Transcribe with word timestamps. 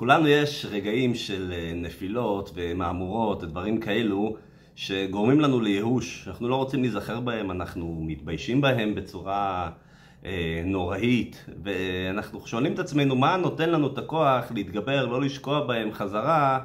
לכולנו 0.00 0.28
יש 0.28 0.66
רגעים 0.70 1.14
של 1.14 1.52
אה, 1.52 1.72
נפילות 1.74 2.50
ומהמורות 2.54 3.42
ודברים 3.42 3.80
כאלו 3.80 4.36
שגורמים 4.76 5.40
לנו 5.40 5.60
לייאוש, 5.60 6.28
אנחנו 6.28 6.48
לא 6.48 6.56
רוצים 6.56 6.82
להיזכר 6.82 7.20
בהם, 7.20 7.50
אנחנו 7.50 7.98
מתביישים 8.06 8.60
בהם 8.60 8.94
בצורה 8.94 9.70
אה, 10.24 10.62
נוראית, 10.64 11.44
ואנחנו 11.64 12.46
שואלים 12.46 12.72
את 12.72 12.78
עצמנו 12.78 13.16
מה 13.16 13.36
נותן 13.36 13.70
לנו 13.70 13.86
את 13.86 13.98
הכוח 13.98 14.52
להתגבר, 14.54 15.06
לא 15.06 15.20
לשקוע 15.20 15.66
בהם 15.66 15.92
חזרה. 15.92 16.60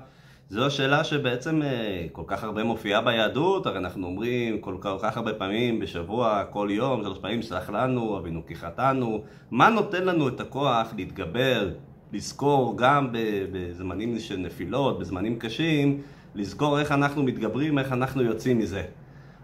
זו 0.49 0.65
השאלה 0.65 1.03
שבעצם 1.03 1.61
אה, 1.61 2.05
כל 2.11 2.23
כך 2.27 2.43
הרבה 2.43 2.63
מופיעה 2.63 3.01
ביהדות, 3.01 3.65
הרי 3.65 3.77
אנחנו 3.77 4.07
אומרים 4.07 4.61
כל 4.61 4.77
כך 4.81 5.17
הרבה 5.17 5.33
פעמים 5.33 5.79
בשבוע, 5.79 6.43
כל 6.49 6.67
יום, 6.71 7.03
שלוש 7.03 7.17
פעמים, 7.19 7.41
סלח 7.41 7.69
לנו, 7.69 8.17
אבינו 8.17 8.45
כי 8.47 8.55
חטאנו. 8.55 9.23
מה 9.51 9.69
נותן 9.69 10.05
לנו 10.05 10.27
את 10.27 10.39
הכוח 10.39 10.93
להתגבר, 10.97 11.69
לזכור 12.15 12.77
גם 12.77 13.09
בזמנים 13.51 14.19
של 14.19 14.37
נפילות, 14.37 14.99
בזמנים 14.99 15.39
קשים, 15.39 16.01
לזכור 16.35 16.79
איך 16.79 16.91
אנחנו 16.91 17.23
מתגברים, 17.23 17.79
איך 17.79 17.91
אנחנו 17.91 18.21
יוצאים 18.21 18.57
מזה. 18.57 18.83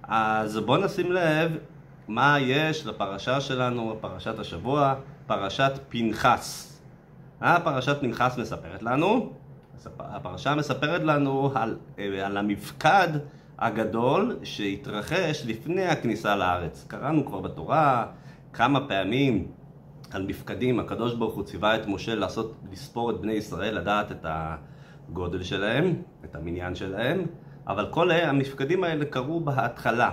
אז 0.03 0.57
בואו 0.57 0.85
נשים 0.85 1.11
לב 1.11 1.57
מה 2.07 2.39
יש 2.39 2.85
לפרשה 2.85 3.41
שלנו, 3.41 3.97
פרשת 4.01 4.39
השבוע, 4.39 4.95
פרשת 5.27 5.71
פנחס. 5.89 6.79
אה, 7.41 7.59
פרשת 7.59 7.97
פנחס 8.01 8.37
מספרת 8.37 8.83
לנו? 8.83 9.33
הפרשה 9.99 10.55
מספרת 10.55 11.01
לנו 11.01 11.51
על, 11.55 11.77
אה, 11.99 12.25
על 12.25 12.37
המפקד 12.37 13.07
הגדול 13.59 14.37
שהתרחש 14.43 15.43
לפני 15.45 15.85
הכניסה 15.85 16.35
לארץ. 16.35 16.85
קראנו 16.87 17.25
כבר 17.25 17.39
בתורה 17.39 18.05
כמה 18.53 18.87
פעמים 18.87 19.47
על 20.15 20.25
מפקדים, 20.27 20.79
הקדוש 20.79 21.13
ברוך 21.13 21.35
הוא 21.35 21.43
ציווה 21.43 21.75
את 21.75 21.87
משה 21.87 22.15
לעשות, 22.15 22.53
לספור 22.71 23.11
את 23.11 23.21
בני 23.21 23.33
ישראל, 23.33 23.77
לדעת 23.77 24.11
את 24.11 24.25
הגודל 25.09 25.43
שלהם, 25.43 25.93
את 26.25 26.35
המניין 26.35 26.75
שלהם, 26.75 27.25
אבל 27.67 27.87
כל 27.89 28.11
המפקדים 28.11 28.83
האלה 28.83 29.05
קרו 29.05 29.39
בהתחלה, 29.39 30.11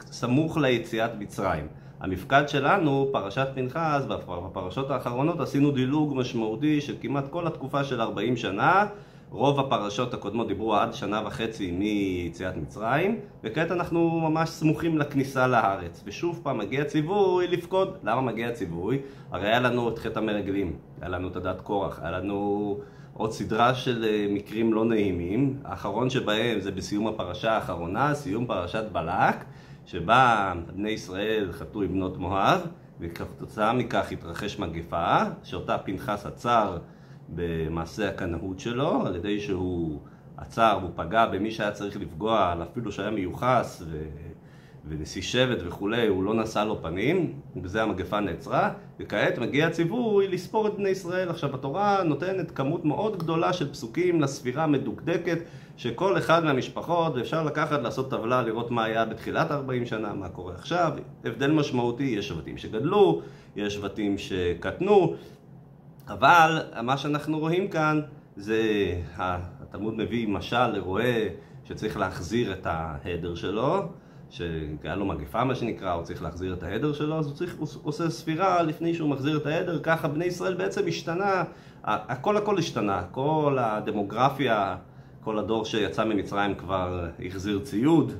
סמוך 0.00 0.56
ליציאת 0.56 1.10
מצרים. 1.18 1.66
המפקד 2.00 2.44
שלנו, 2.46 3.08
פרשת 3.12 3.48
פנחס, 3.54 4.04
בפרשות 4.08 4.90
האחרונות 4.90 5.40
עשינו 5.40 5.70
דילוג 5.70 6.14
משמעותי 6.16 6.80
של 6.80 6.94
כמעט 7.00 7.24
כל 7.30 7.46
התקופה 7.46 7.84
של 7.84 8.00
40 8.00 8.36
שנה. 8.36 8.86
רוב 9.30 9.60
הפרשות 9.60 10.14
הקודמות 10.14 10.48
דיברו 10.48 10.74
עד 10.74 10.94
שנה 10.94 11.22
וחצי 11.26 11.70
מיציאת 11.70 12.56
מצרים, 12.56 13.20
וכעת 13.44 13.70
אנחנו 13.70 14.20
ממש 14.20 14.50
סמוכים 14.50 14.98
לכניסה 14.98 15.46
לארץ. 15.46 16.02
ושוב 16.06 16.40
פעם 16.42 16.58
מגיע 16.58 16.84
ציווי 16.84 17.46
לפקוד. 17.46 17.98
למה 18.02 18.20
מגיע 18.20 18.52
ציווי? 18.52 18.98
הרי 19.30 19.48
היה 19.48 19.60
לנו 19.60 19.88
את 19.88 19.98
חטא 19.98 20.18
המרגלים, 20.18 20.76
היה 21.00 21.08
לנו 21.08 21.28
את 21.28 21.36
הדת 21.36 21.60
קורח, 21.60 22.00
היה 22.02 22.10
לנו 22.10 22.78
עוד 23.14 23.32
סדרה 23.32 23.74
של 23.74 24.04
אה, 24.04 24.26
מקרים 24.30 24.72
לא 24.72 24.84
נעימים. 24.84 25.58
האחרון 25.64 26.10
שבהם 26.10 26.60
זה 26.60 26.70
בסיום 26.70 27.06
הפרשה 27.06 27.52
האחרונה, 27.52 28.14
סיום 28.14 28.46
פרשת 28.46 28.84
בלק. 28.92 29.36
שבה 29.86 30.52
בני 30.76 30.90
ישראל 30.90 31.52
חטאו 31.52 31.82
עם 31.82 31.92
בנות 31.92 32.18
מואב, 32.18 32.66
וכתוצאה 33.00 33.72
מכך 33.72 34.12
התרחש 34.12 34.58
מגפה, 34.58 35.22
שאותה 35.42 35.78
פנחס 35.78 36.26
עצר 36.26 36.78
במעשה 37.28 38.08
הקנאות 38.08 38.60
שלו, 38.60 39.06
על 39.06 39.16
ידי 39.16 39.40
שהוא 39.40 40.00
עצר 40.36 40.78
והוא 40.80 40.90
פגע 40.94 41.26
במי 41.26 41.50
שהיה 41.50 41.70
צריך 41.70 41.96
לפגוע, 41.96 42.54
אפילו 42.72 42.92
שהיה 42.92 43.10
מיוחס 43.10 43.82
ו... 43.90 44.04
ונשיא 44.88 45.22
שבט 45.22 45.58
וכולי, 45.66 46.06
הוא 46.06 46.24
לא 46.24 46.34
נשא 46.34 46.58
לו 46.58 46.82
פנים, 46.82 47.32
ובזה 47.56 47.82
המגפה 47.82 48.20
נעצרה, 48.20 48.70
וכעת 49.00 49.38
מגיע 49.38 49.66
הציווי 49.66 50.28
לספור 50.28 50.66
את 50.66 50.74
בני 50.74 50.88
ישראל. 50.88 51.28
עכשיו 51.28 51.54
התורה 51.54 52.02
נותנת 52.02 52.50
כמות 52.50 52.84
מאוד 52.84 53.18
גדולה 53.18 53.52
של 53.52 53.72
פסוקים 53.72 54.20
לספירה 54.20 54.66
מדוקדקת, 54.66 55.38
שכל 55.76 56.18
אחד 56.18 56.44
מהמשפחות, 56.44 57.14
ואפשר 57.16 57.42
לקחת, 57.42 57.82
לעשות 57.82 58.10
טבלה, 58.10 58.42
לראות 58.42 58.70
מה 58.70 58.84
היה 58.84 59.04
בתחילת 59.04 59.50
40 59.50 59.86
שנה, 59.86 60.12
מה 60.12 60.28
קורה 60.28 60.54
עכשיו, 60.54 60.92
הבדל 61.24 61.50
משמעותי, 61.50 62.14
יש 62.18 62.28
שבטים 62.28 62.58
שגדלו, 62.58 63.22
יש 63.56 63.74
שבטים 63.74 64.18
שקטנו, 64.18 65.14
אבל 66.08 66.62
מה 66.82 66.96
שאנחנו 66.96 67.38
רואים 67.38 67.68
כאן 67.68 68.00
זה, 68.36 68.60
התלמוד 69.16 69.94
מביא 69.96 70.28
משל 70.28 70.66
לרועה 70.66 71.28
שצריך 71.64 71.96
להחזיר 71.96 72.52
את 72.52 72.66
ההדר 72.66 73.34
שלו, 73.34 73.82
שהיה 74.30 74.94
לו 74.96 75.04
מגפה 75.04 75.44
מה 75.44 75.54
שנקרא, 75.54 75.92
הוא 75.92 76.02
צריך 76.02 76.22
להחזיר 76.22 76.54
את 76.54 76.62
העדר 76.62 76.92
שלו, 76.92 77.18
אז 77.18 77.26
הוא, 77.26 77.34
צריך, 77.34 77.56
הוא 77.58 77.68
עושה 77.82 78.10
ספירה 78.10 78.62
לפני 78.62 78.94
שהוא 78.94 79.08
מחזיר 79.08 79.36
את 79.36 79.46
העדר, 79.46 79.80
ככה 79.82 80.08
בני 80.08 80.24
ישראל 80.24 80.54
בעצם 80.54 80.82
השתנה, 80.88 81.44
הכל 81.84 82.36
הכל 82.36 82.58
השתנה, 82.58 83.02
כל 83.10 83.58
הדמוגרפיה, 83.60 84.76
כל 85.20 85.38
הדור 85.38 85.64
שיצא 85.64 86.04
ממצרים 86.04 86.54
כבר 86.54 87.08
החזיר 87.26 87.60
ציוד, 87.62 88.12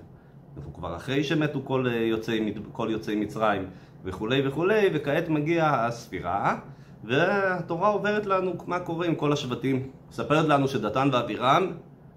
הוא 0.65 0.75
כבר 0.75 0.97
אחרי 0.97 1.25
שמתו 1.25 1.61
כל 1.65 1.87
יוצאי, 1.91 2.55
כל 2.73 2.89
יוצאי 2.91 3.17
מצרים 3.17 3.67
וכולי 4.05 4.49
וכולי, 4.49 4.91
וכעת 4.95 5.29
מגיעה 5.29 5.87
הספירה, 5.87 6.59
והתורה 7.05 7.89
עוברת 7.89 8.27
לנו 8.27 8.53
מה 8.67 8.81
קורה 8.81 9.07
עם 9.07 9.15
כל 9.15 9.33
השבטים. 9.33 9.89
מספרת 10.11 10.49
לנו 10.49 10.69
שדתן 10.69 11.09
ואבירם 11.13 11.73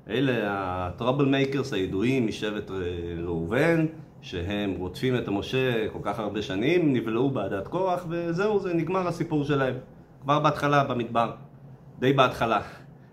אלה 0.10 0.34
ה 0.46 1.26
troublemakers 1.26 1.74
הידועים 1.74 2.28
משבט 2.28 2.72
ראובן, 3.24 3.86
שהם 4.22 4.74
רודפים 4.78 5.18
את 5.18 5.28
המשה 5.28 5.90
כל 5.90 6.00
כך 6.02 6.20
הרבה 6.20 6.42
שנים, 6.42 6.94
נבלעו 6.94 7.30
בעדת 7.30 7.68
קורח, 7.68 8.06
וזהו, 8.10 8.60
זה 8.60 8.74
נגמר 8.74 9.08
הסיפור 9.08 9.44
שלהם. 9.44 9.76
כבר 10.22 10.40
בהתחלה, 10.40 10.84
במדבר. 10.84 11.32
די 12.00 12.14
בהתחלה. 12.14 12.62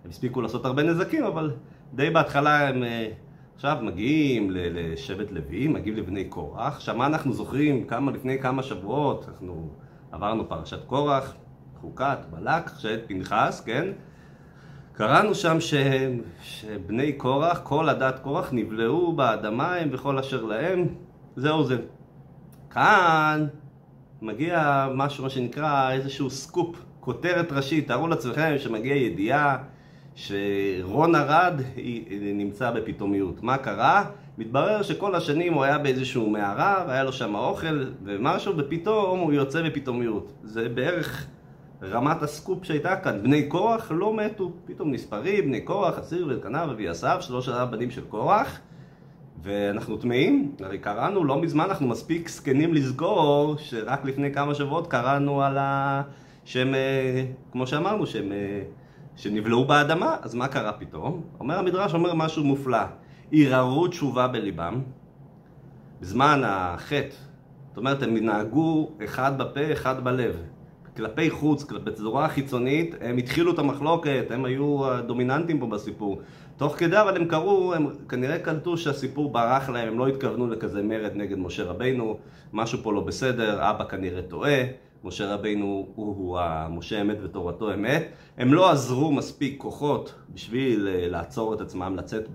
הם 0.04 0.10
הספיקו 0.10 0.40
לעשות 0.40 0.64
הרבה 0.64 0.82
נזקים, 0.82 1.24
אבל 1.24 1.50
די 1.94 2.10
בהתחלה 2.10 2.68
הם 2.68 2.84
אה, 2.84 3.08
עכשיו 3.54 3.78
מגיעים 3.82 4.50
לשבט 4.50 5.30
לוי, 5.30 5.68
מגיעים 5.68 5.96
לבני 5.96 6.24
קורח. 6.24 6.76
עכשיו, 6.76 6.96
מה 6.96 7.06
אנחנו 7.06 7.32
זוכרים? 7.32 7.84
כמה, 7.84 8.12
לפני 8.12 8.38
כמה 8.38 8.62
שבועות, 8.62 9.26
אנחנו 9.28 9.68
עברנו 10.12 10.48
פרשת 10.48 10.84
קורח, 10.86 11.34
חוקת, 11.84 12.18
בלק, 12.30 12.70
שאת 12.78 13.00
פנחס, 13.06 13.62
כן? 13.66 13.88
קראנו 14.92 15.34
שם 15.34 15.60
ש... 15.60 15.74
שבני 16.42 17.12
קורח, 17.12 17.60
כל 17.62 17.88
עדת 17.88 18.18
קורח, 18.18 18.48
נבלעו 18.52 19.12
באדמה 19.12 19.74
הם 19.74 19.88
וכל 19.92 20.18
אשר 20.18 20.42
להם, 20.42 20.86
זהו 21.36 21.64
זה. 21.64 21.76
כאן 22.70 23.46
מגיע 24.22 24.88
משהו, 24.94 25.24
מה 25.24 25.30
שנקרא, 25.30 25.92
איזשהו 25.92 26.30
סקופ, 26.30 26.84
כותרת 27.00 27.52
ראשית. 27.52 27.88
תארו 27.88 28.08
לעצמכם 28.08 28.54
שמגיע 28.58 28.94
ידיעה 28.96 29.56
שרון 30.14 31.14
ארד 31.14 31.60
נמצא 32.10 32.70
בפתאומיות. 32.70 33.42
מה 33.42 33.58
קרה? 33.58 34.04
מתברר 34.38 34.82
שכל 34.82 35.14
השנים 35.14 35.54
הוא 35.54 35.64
היה 35.64 35.78
באיזשהו 35.78 36.30
מערה 36.30 36.84
והיה 36.88 37.04
לו 37.04 37.12
שם 37.12 37.34
אוכל 37.34 37.84
ומשהו, 38.04 38.54
ופתאום 38.56 39.20
הוא 39.20 39.32
יוצא 39.32 39.62
בפתאומיות. 39.62 40.32
זה 40.42 40.68
בערך 40.68 41.26
רמת 41.90 42.22
הסקופ 42.22 42.64
שהייתה 42.64 42.96
כאן. 42.96 43.22
בני 43.22 43.48
קורח 43.48 43.90
לא 43.90 44.14
מתו, 44.16 44.52
פתאום 44.64 44.92
נספרים, 44.92 45.44
בני 45.44 45.60
קורח, 45.60 45.98
אסיר 45.98 46.26
ואלקנה 46.26 46.66
ואביסף, 46.68 47.16
שלוש 47.20 47.48
הבנים 47.48 47.90
של 47.90 48.04
קורח, 48.04 48.60
ואנחנו 49.42 49.96
טמאים, 49.96 50.54
הרי 50.60 50.78
קראנו 50.78 51.24
לא 51.24 51.40
מזמן, 51.40 51.64
אנחנו 51.64 51.86
מספיק 51.86 52.28
זקנים 52.28 52.74
לסגור, 52.74 53.56
שרק 53.58 54.04
לפני 54.04 54.32
כמה 54.32 54.54
שבועות 54.54 54.86
קראנו 54.86 55.42
על 55.42 55.58
ה... 55.58 56.02
שהם, 56.44 56.74
אה, 56.74 57.24
כמו 57.52 57.66
שאמרנו, 57.66 58.06
שהם, 58.06 58.32
אה, 58.32 58.62
שנבלעו 59.16 59.64
באדמה, 59.64 60.16
אז 60.22 60.34
מה 60.34 60.48
קרה 60.48 60.72
פתאום? 60.72 61.22
אומר 61.40 61.58
המדרש, 61.58 61.94
אומר 61.94 62.14
משהו 62.14 62.44
מופלא, 62.44 62.78
ערערו 63.32 63.88
תשובה 63.88 64.28
בליבם, 64.28 64.80
בזמן 66.00 66.42
החטא, 66.44 67.16
זאת 67.68 67.76
אומרת, 67.76 68.02
הם 68.02 68.16
נהגו 68.16 68.90
אחד 69.04 69.38
בפה, 69.38 69.72
אחד 69.72 70.04
בלב. 70.04 70.36
כלפי 70.96 71.30
חוץ, 71.30 71.64
בצורה 71.64 72.28
חיצונית, 72.28 72.94
הם 73.00 73.16
התחילו 73.16 73.52
את 73.52 73.58
המחלוקת, 73.58 74.26
הם 74.30 74.44
היו 74.44 74.86
הדומיננטים 74.86 75.60
פה 75.60 75.66
בסיפור. 75.66 76.20
תוך 76.56 76.76
כדי 76.76 77.00
אבל 77.00 77.16
הם 77.16 77.24
קראו, 77.24 77.74
הם 77.74 77.86
כנראה 78.08 78.38
קלטו 78.38 78.76
שהסיפור 78.76 79.32
ברח 79.32 79.68
להם, 79.68 79.88
הם 79.88 79.98
לא 79.98 80.08
התכוונו 80.08 80.46
לכזה 80.46 80.82
מרד 80.82 81.10
נגד 81.14 81.38
משה 81.38 81.64
רבינו, 81.64 82.18
משהו 82.52 82.78
פה 82.82 82.92
לא 82.92 83.00
בסדר, 83.00 83.70
אבא 83.70 83.84
כנראה 83.84 84.22
טועה, 84.22 84.62
משה 85.04 85.34
רבינו 85.34 85.86
הוא, 85.94 86.16
הוא 86.16 86.38
המשה 86.38 87.00
אמת 87.00 87.16
ותורתו 87.22 87.74
אמת. 87.74 88.02
הם 88.38 88.54
לא 88.54 88.70
עזרו 88.70 89.12
מספיק 89.12 89.54
כוחות 89.58 90.14
בשביל 90.34 90.88
אה, 90.88 91.08
לעצור 91.08 91.54
את 91.54 91.60
עצמם, 91.60 91.96
לצאת 91.96 92.28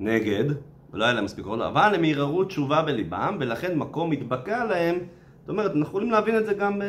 בנגד, 0.00 0.44
ולא 0.92 1.04
היה 1.04 1.12
להם 1.12 1.24
מספיק 1.24 1.44
כוחות, 1.44 1.60
אבל 1.60 1.94
הם 1.94 2.04
ערערו 2.04 2.44
תשובה 2.44 2.82
בליבם, 2.82 3.36
ולכן 3.40 3.78
מקום 3.78 4.12
התבקע 4.12 4.64
להם, 4.64 4.98
זאת 5.40 5.48
אומרת, 5.48 5.70
אנחנו 5.70 5.82
יכולים 5.82 6.10
להבין 6.10 6.36
את 6.36 6.46
זה 6.46 6.54
גם... 6.54 6.82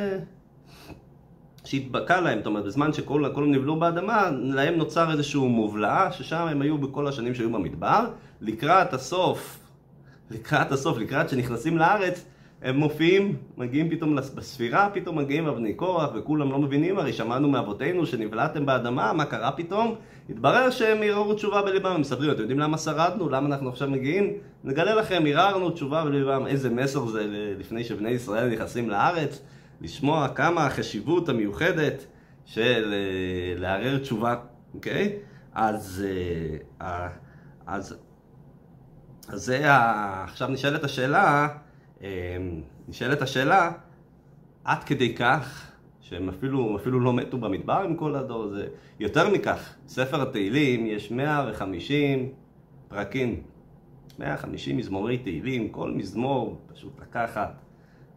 שהתבקע 1.71 2.21
להם, 2.21 2.37
זאת 2.37 2.45
אומרת, 2.45 2.65
בזמן 2.65 2.93
שכולם 2.93 3.51
נבלעו 3.51 3.75
באדמה, 3.75 4.29
להם 4.31 4.75
נוצר 4.75 5.11
איזשהו 5.11 5.49
מובלעה, 5.49 6.11
ששם 6.11 6.47
הם 6.51 6.61
היו 6.61 6.77
בכל 6.77 7.07
השנים 7.07 7.35
שהיו 7.35 7.51
במדבר. 7.51 8.05
לקראת 8.41 8.93
הסוף, 8.93 9.59
לקראת 10.31 10.71
הסוף, 10.71 10.97
לקראת 10.97 11.29
שנכנסים 11.29 11.77
לארץ, 11.77 12.25
הם 12.61 12.75
מופיעים, 12.75 13.35
מגיעים 13.57 13.89
פתאום 13.89 14.15
בספירה, 14.15 14.89
פתאום 14.93 15.17
מגיעים 15.17 15.47
אבני 15.47 15.73
קורח 15.73 16.09
וכולם 16.15 16.51
לא 16.51 16.59
מבינים, 16.59 16.99
הרי 16.99 17.13
שמענו 17.13 17.49
מאבותינו 17.49 18.05
שנבלעתם 18.05 18.65
באדמה, 18.65 19.13
מה 19.13 19.25
קרה 19.25 19.51
פתאום? 19.51 19.95
התברר 20.29 20.69
שהם 20.69 20.97
ערערו 21.03 21.33
תשובה 21.33 21.61
בליבם, 21.61 21.91
הם 21.91 22.01
מספרים, 22.01 22.31
אתם 22.31 22.39
יודעים 22.41 22.59
למה 22.59 22.77
שרדנו? 22.77 23.29
למה 23.29 23.47
אנחנו 23.47 23.69
עכשיו 23.69 23.89
מגיעים? 23.89 24.33
נגלה 24.63 24.95
לכם, 24.95 25.23
ערערנו 25.27 25.69
תשובה 25.69 26.03
בליבם, 26.05 26.47
איזה 26.47 26.69
מסר 26.69 27.05
זה 27.05 27.25
לפני 27.59 27.83
שבני 27.83 28.09
ישראל 28.09 28.49
נכנסים 28.49 28.89
לארץ, 28.89 29.41
לשמוע 29.81 30.27
כמה 30.27 30.65
החשיבות 30.65 31.29
המיוחדת 31.29 32.05
של 32.45 32.93
אה, 32.93 33.59
לערער 33.59 33.97
תשובה, 33.97 34.35
אוקיי? 34.73 35.17
אז, 35.53 36.05
אה, 36.81 37.07
אז, 37.65 37.95
אז 39.27 39.43
זה, 39.43 39.61
עכשיו 40.23 40.47
נשאלת 40.47 40.83
השאלה, 40.83 41.47
אמ, 42.01 42.07
נשאלת 42.87 43.21
השאלה, 43.21 43.71
עד 44.63 44.83
כדי 44.83 45.15
כך 45.15 45.71
שהם 46.01 46.29
אפילו, 46.29 46.77
אפילו 46.77 46.99
לא 46.99 47.13
מתו 47.13 47.37
במדבר 47.37 47.81
עם 47.85 47.95
כל 47.95 48.15
הדור 48.15 48.43
הזה. 48.43 48.67
יותר 48.99 49.29
מכך, 49.29 49.73
ספר 49.87 50.21
התהילים 50.21 50.85
יש 50.85 51.11
150 51.11 52.29
פרקים, 52.87 53.41
150 54.19 54.77
מזמורי 54.77 55.17
תהילים, 55.17 55.69
כל 55.69 55.91
מזמור 55.91 56.61
פשוט 56.73 56.99
לקחת, 57.01 57.53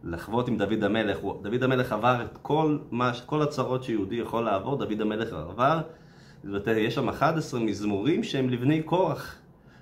לחוות 0.05 0.47
עם 0.47 0.57
דוד 0.57 0.83
המלך. 0.83 1.17
דוד 1.41 1.63
המלך 1.63 1.91
עבר 1.91 2.21
את 2.21 2.37
כל, 2.41 2.77
מה, 2.91 3.11
כל 3.25 3.41
הצרות 3.41 3.83
שיהודי 3.83 4.15
יכול 4.15 4.43
לעבור, 4.43 4.75
דוד 4.75 5.01
המלך 5.01 5.33
עבר. 5.33 5.81
יש 6.67 6.95
שם 6.95 7.09
11 7.09 7.59
מזמורים 7.59 8.23
שהם 8.23 8.49
לבני 8.49 8.83
קורח. 8.83 9.35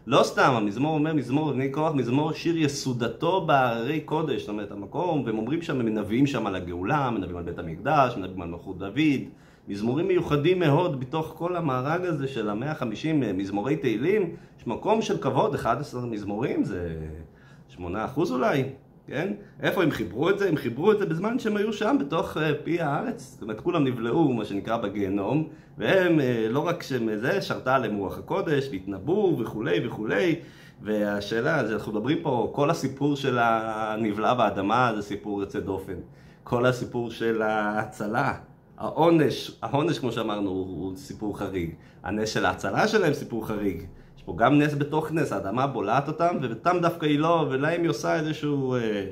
לא 0.08 0.24
סתם, 0.24 0.54
המזמור 0.56 0.94
אומר 0.94 1.14
מזמור 1.14 1.52
לבני 1.52 1.72
כוח, 1.72 1.94
מזמור 1.94 2.34
שיר 2.34 2.58
יסודתו 2.58 3.46
בהררי 3.46 4.02
קודש, 4.02 4.42
זאת 4.42 4.50
אומרת 4.50 4.72
המקום, 4.72 5.24
והם 5.26 5.38
אומרים 5.38 5.62
שם, 5.62 5.80
הם 5.80 5.86
מנבאים 5.86 6.28
שם 6.28 6.48
על 6.48 6.56
הגאולה, 6.56 7.10
מנבאים 7.10 7.38
על 7.38 7.44
בית 7.44 7.60
המקדש, 7.60 8.18
מנבאים 8.18 8.42
על 8.42 8.48
מלכות 8.48 8.78
דוד, 8.78 9.22
מזמורים 9.68 10.08
מיוחדים 10.08 10.60
מאוד 10.60 11.00
בתוך 11.00 11.34
כל 11.38 11.56
המארג 11.56 12.06
הזה 12.06 12.28
של 12.28 12.50
המאה 12.50 12.72
החמישים 12.72 13.24
מזמורי 13.38 13.76
תהילים, 13.76 14.36
יש 14.60 14.68
מקום 14.68 15.02
של 15.02 15.18
כבוד, 15.18 15.56
11 15.56 16.06
מזמורים, 16.06 16.64
זה 16.64 16.96
8% 17.78 17.82
אולי, 18.30 18.64
כן? 19.08 19.34
איפה 19.62 19.84
הם 19.84 19.92
חיברו 19.92 20.30
את 20.30 20.40
זה? 20.40 20.50
הם 20.50 20.58
חיברו 20.58 20.92
את 20.92 21.00
זה 21.00 21.06
בזמן 21.06 21.40
שהם 21.40 21.58
היו 21.58 21.74
שם, 21.74 21.98
בתוך 22.00 22.38
אה, 22.38 22.52
פי 22.64 22.82
הארץ. 22.82 23.32
זאת 23.34 23.42
אומרת, 23.42 23.62
כולם 23.62 23.84
נבלעו, 23.84 24.34
מה 24.34 24.46
שנקרא, 24.46 24.78
בגיהנום, 24.78 25.48
והם, 25.78 26.20
אה, 26.20 26.48
לא 26.50 26.68
רק 26.68 26.84
שזה, 26.84 27.42
שרתה 27.42 27.76
עליהם 27.76 27.96
רוח 27.96 28.18
הקודש, 28.18 28.70
והתנבאו 28.72 29.40
וכולי 29.40 29.88
וכולי. 29.88 30.36
והשאלה, 30.82 31.60
אנחנו 31.60 31.92
מדברים 31.92 32.18
פה, 32.22 32.52
כל 32.56 32.70
הסיפור 32.70 33.16
של 33.16 33.38
הנבלע 33.42 34.34
באדמה 34.34 34.92
זה 34.96 35.02
סיפור 35.02 35.42
יוצא 35.42 35.60
דופן. 35.60 35.96
כל 36.44 36.66
הסיפור 36.66 37.12
של 37.12 37.42
ההצלה, 37.42 38.34
העונש, 38.78 39.52
העונש 39.62 40.00
כמו 40.00 40.12
שאמרנו 40.12 40.50
הוא 40.50 40.96
סיפור 40.96 41.40
חריג. 41.40 41.74
הנס 42.04 42.30
של 42.30 42.46
ההצלה 42.46 42.88
שלהם 42.88 43.14
סיפור 43.14 43.48
חריג. 43.48 43.84
יש 44.24 44.28
פה 44.28 44.34
גם 44.38 44.60
נס 44.60 44.74
בתוך 44.74 45.12
נס, 45.12 45.34
האדמה 45.34 45.68
בולעת 45.68 46.08
אותם, 46.08 46.38
ואותם 46.42 46.78
דווקא 46.82 47.06
היא 47.06 47.20
לא, 47.20 47.48
ולהם 47.50 47.82
היא 47.82 47.90
עושה 47.90 48.16
איזשהו 48.16 48.76
אה, 48.76 49.06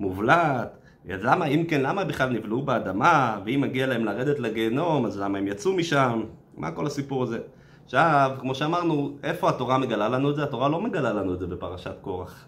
מובלעת. 0.00 0.78
אז 1.12 1.24
למה, 1.24 1.46
אם 1.46 1.64
כן, 1.68 1.80
למה 1.80 2.04
בכלל 2.04 2.30
נבלעו 2.30 2.62
באדמה, 2.62 3.38
ואם 3.44 3.60
מגיע 3.60 3.86
להם 3.86 4.04
לרדת 4.04 4.38
לגיהנום, 4.38 5.06
אז 5.06 5.20
למה 5.20 5.38
הם 5.38 5.46
יצאו 5.46 5.72
משם? 5.72 6.22
מה 6.56 6.70
כל 6.70 6.86
הסיפור 6.86 7.22
הזה? 7.22 7.38
עכשיו, 7.84 8.30
כמו 8.40 8.54
שאמרנו, 8.54 9.16
איפה 9.22 9.48
התורה 9.48 9.78
מגלה 9.78 10.08
לנו 10.08 10.30
את 10.30 10.36
זה? 10.36 10.42
התורה 10.42 10.68
לא 10.68 10.80
מגלה 10.80 11.12
לנו 11.12 11.34
את 11.34 11.38
זה 11.38 11.46
בפרשת 11.46 11.94
קורח. 12.00 12.46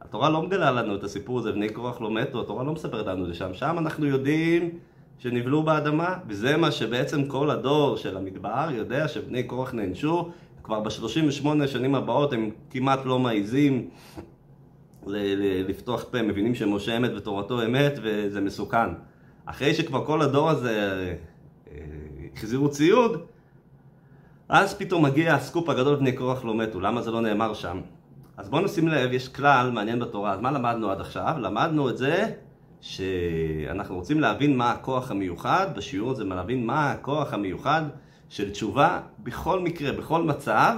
התורה 0.00 0.30
לא 0.30 0.42
מגלה 0.42 0.70
לנו 0.70 0.94
את 0.94 1.04
הסיפור 1.04 1.38
הזה, 1.38 1.52
בני 1.52 1.68
קורח 1.68 2.00
לא 2.00 2.10
מתו, 2.10 2.40
התורה 2.40 2.64
לא 2.64 2.72
מספרת 2.72 3.06
לנו 3.06 3.22
את 3.22 3.28
זה 3.28 3.34
שם. 3.34 3.54
שם 3.54 3.78
אנחנו 3.78 4.06
יודעים 4.06 4.70
שנבלעו 5.18 5.62
באדמה, 5.62 6.14
וזה 6.28 6.56
מה 6.56 6.70
שבעצם 6.70 7.24
כל 7.24 7.50
הדור 7.50 7.96
של 7.96 8.16
המדבר 8.16 8.68
יודע 8.70 9.08
שבני 9.08 9.42
קורח 9.42 9.74
נענשו, 9.74 10.30
כבר 10.64 10.80
ב-38 10.80 11.66
שנים 11.66 11.94
הבאות 11.94 12.32
הם 12.32 12.50
כמעט 12.70 13.04
לא 13.04 13.18
מעיזים 13.18 13.90
לפתוח 15.68 16.04
פה, 16.10 16.22
מבינים 16.22 16.54
שמשה 16.54 16.96
אמת 16.96 17.10
ותורתו 17.16 17.64
אמת 17.64 17.92
וזה 18.02 18.40
מסוכן. 18.40 18.88
אחרי 19.46 19.74
שכבר 19.74 20.04
כל 20.04 20.22
הדור 20.22 20.50
הזה 20.50 21.14
אה, 21.70 21.74
החזירו 22.36 22.68
ציוד, 22.70 23.20
אז 24.48 24.74
פתאום 24.74 25.04
מגיע 25.04 25.34
הסקופ 25.34 25.68
הגדול 25.68 25.96
בני 25.96 26.12
קורח 26.12 26.44
לא 26.44 26.54
מתו, 26.54 26.80
למה 26.80 27.02
זה 27.02 27.10
לא 27.10 27.20
נאמר 27.20 27.54
שם? 27.54 27.80
אז 28.36 28.48
בואו 28.48 28.62
נשים 28.62 28.88
לב, 28.88 29.12
יש 29.12 29.28
כלל 29.28 29.70
מעניין 29.70 29.98
בתורה, 29.98 30.32
אז 30.32 30.40
מה 30.40 30.50
למדנו 30.50 30.90
עד 30.90 31.00
עכשיו? 31.00 31.34
למדנו 31.40 31.90
את 31.90 31.98
זה 31.98 32.32
שאנחנו 32.80 33.94
רוצים 33.94 34.20
להבין 34.20 34.56
מה 34.56 34.70
הכוח 34.70 35.10
המיוחד, 35.10 35.66
בשיעור 35.76 36.10
הזה 36.10 36.24
להבין 36.24 36.66
מה 36.66 36.90
הכוח 36.90 37.32
המיוחד 37.32 37.82
של 38.34 38.50
תשובה 38.50 39.00
בכל 39.22 39.60
מקרה, 39.60 39.92
בכל 39.92 40.22
מצב, 40.22 40.76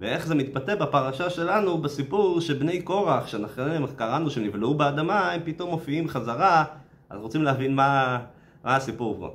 ואיך 0.00 0.26
זה 0.26 0.34
מתבטא 0.34 0.74
בפרשה 0.74 1.30
שלנו 1.30 1.78
בסיפור 1.78 2.40
שבני 2.40 2.82
קורח, 2.82 3.26
שאנחנו 3.26 3.62
קראנו 3.96 4.30
שנבלעו 4.30 4.74
באדמה, 4.74 5.32
הם 5.32 5.40
פתאום 5.44 5.70
מופיעים 5.70 6.08
חזרה, 6.08 6.64
אז 7.10 7.20
רוצים 7.20 7.42
להבין 7.42 7.74
מה, 7.74 8.18
מה 8.64 8.76
הסיפור 8.76 9.16
פה. 9.20 9.34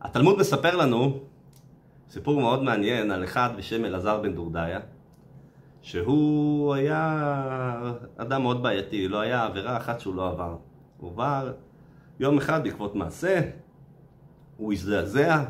התלמוד 0.00 0.38
מספר 0.38 0.76
לנו 0.76 1.18
סיפור 2.10 2.40
מאוד 2.40 2.62
מעניין 2.62 3.10
על 3.10 3.24
אחד 3.24 3.50
בשם 3.58 3.84
אלעזר 3.84 4.20
בן 4.20 4.34
דורדיה, 4.34 4.80
שהוא 5.82 6.74
היה 6.74 7.92
אדם 8.16 8.42
מאוד 8.42 8.62
בעייתי, 8.62 9.08
לא 9.08 9.20
היה 9.20 9.44
עבירה 9.44 9.76
אחת 9.76 10.00
שהוא 10.00 10.14
לא 10.14 10.28
עבר. 10.28 10.56
הוא 10.98 11.10
עבר 11.10 11.52
יום 12.20 12.38
אחד 12.38 12.64
בעקבות 12.64 12.94
מעשה, 12.94 13.40
הוא 14.56 14.72
הזדעזע, 14.72 15.44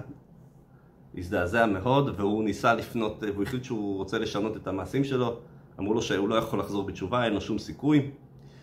הזדעזע 1.18 1.66
מאוד, 1.66 2.10
והוא 2.16 2.44
ניסה 2.44 2.74
לפנות, 2.74 3.22
והוא 3.22 3.42
החליט 3.42 3.64
שהוא 3.64 3.96
רוצה 3.96 4.18
לשנות 4.18 4.56
את 4.56 4.66
המעשים 4.66 5.04
שלו. 5.04 5.36
אמרו 5.80 5.94
לו 5.94 6.02
שהוא 6.02 6.28
לא 6.28 6.34
יכול 6.34 6.58
לחזור 6.58 6.82
בתשובה, 6.82 7.24
אין 7.24 7.32
לו 7.32 7.40
שום 7.40 7.58
סיכוי. 7.58 8.10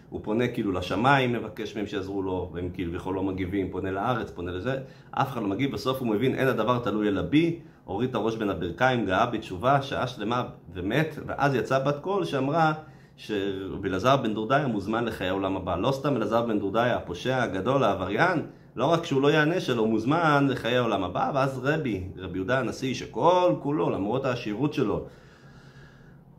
הוא 0.09 0.19
פונה 0.23 0.47
כאילו 0.47 0.71
לשמיים, 0.71 1.33
מבקש 1.33 1.75
מהם 1.75 1.87
שיעזרו 1.87 2.21
לו, 2.21 2.49
והם 2.53 2.69
כאילו 2.73 2.91
כביכול 2.91 3.15
לא 3.15 3.23
מגיבים, 3.23 3.71
פונה 3.71 3.91
לארץ, 3.91 4.31
פונה 4.31 4.51
לזה, 4.51 4.79
אף 5.11 5.27
אחד 5.27 5.41
לא 5.41 5.47
מגיב, 5.47 5.71
בסוף 5.71 5.99
הוא 5.99 6.07
מבין, 6.07 6.35
אין 6.35 6.47
הדבר 6.47 6.79
תלוי 6.79 7.07
אלא 7.07 7.21
בי, 7.21 7.59
הוריד 7.85 8.09
את 8.09 8.15
הראש 8.15 8.35
בין 8.35 8.49
הברכיים, 8.49 9.05
גאה 9.05 9.25
בתשובה, 9.25 9.81
שעה 9.81 10.07
שלמה 10.07 10.43
ומת, 10.73 11.15
ואז 11.25 11.55
יצאה 11.55 11.79
בת 11.79 11.99
קול 11.99 12.25
שאמרה 12.25 12.73
שאלעזר 13.15 14.17
בן 14.17 14.33
דורדיה 14.33 14.67
מוזמן 14.67 15.05
לחיי 15.05 15.27
העולם 15.27 15.57
הבא. 15.57 15.75
לא 15.75 15.91
סתם 15.91 16.15
אלעזר 16.15 16.41
בן 16.41 16.59
דורדיה, 16.59 16.95
הפושע 16.95 17.43
הגדול, 17.43 17.83
העבריין, 17.83 18.45
לא 18.77 18.85
רק 18.85 19.05
שהוא 19.05 19.21
לא 19.21 19.31
יענה 19.31 19.59
שלו, 19.59 19.81
הוא 19.81 19.89
מוזמן 19.89 20.47
לחיי 20.49 20.77
העולם 20.77 21.03
הבא, 21.03 21.31
ואז 21.33 21.59
רבי, 21.63 22.03
רבי 22.17 22.37
יהודה 22.37 22.59
הנשיא, 22.59 22.93
שכל 22.93 23.53
כולו, 23.59 23.89
למרות 23.89 24.25
העשירות 24.25 24.73
שלו, 24.73 25.05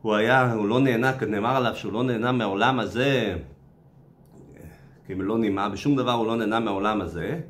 הוא 0.02 0.14
היה, 0.14 0.52
הוא 0.52 0.68
לא 0.68 0.80
נהנה, 0.80 1.12
נאמר 1.28 1.56
עליו 1.56 1.76
שהוא 1.76 1.92
לא 1.92 2.02
נהנה 2.02 2.32
מהעולם 2.32 2.80
הזה, 2.80 3.36
לא 5.10 5.38
נימה, 5.38 5.68
בשום 5.68 5.96
דבר 5.96 6.12
הוא 6.12 6.26
לא 6.26 6.36
נהנה 6.36 6.60
מהעולם 6.60 7.00
הזה, 7.00 7.40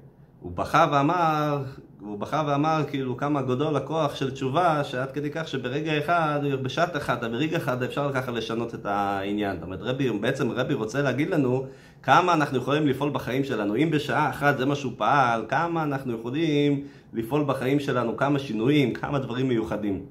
הוא 0.40 0.52
בכה 0.52 0.86
ואמר, 0.92 1.64
הוא 2.00 2.18
בכה 2.18 2.44
ואמר 2.46 2.84
כאילו 2.88 3.16
כמה 3.16 3.42
גדול 3.42 3.76
הכוח 3.76 4.14
של 4.14 4.30
תשובה, 4.30 4.84
שעד 4.84 5.12
כדי 5.12 5.30
כך 5.30 5.48
שברגע 5.48 5.98
אחד, 5.98 6.40
בשעת 6.62 6.96
אחת, 6.96 7.24
ברגע 7.24 7.56
אחד 7.56 7.82
אפשר 7.82 8.10
ככה 8.14 8.32
לשנות 8.32 8.74
את 8.74 8.86
העניין. 8.86 9.56
זאת 9.56 9.62
אומרת, 9.62 9.80
רבי, 9.82 10.10
בעצם 10.10 10.50
רבי 10.50 10.74
רוצה 10.74 11.02
להגיד 11.02 11.30
לנו 11.30 11.66
כמה 12.02 12.32
אנחנו 12.32 12.58
יכולים 12.58 12.86
לפעול 12.86 13.10
בחיים 13.10 13.44
שלנו. 13.44 13.76
אם 13.76 13.90
בשעה 13.90 14.30
אחת 14.30 14.58
זה 14.58 14.66
מה 14.66 14.74
שהוא 14.74 14.92
פעל, 14.96 15.44
כמה 15.48 15.82
אנחנו 15.82 16.14
יכולים 16.14 16.84
לפעול 17.12 17.44
בחיים 17.46 17.80
שלנו, 17.80 18.16
כמה 18.16 18.38
שינויים, 18.38 18.92
כמה 18.92 19.18
דברים 19.18 19.48
מיוחדים. 19.48 20.04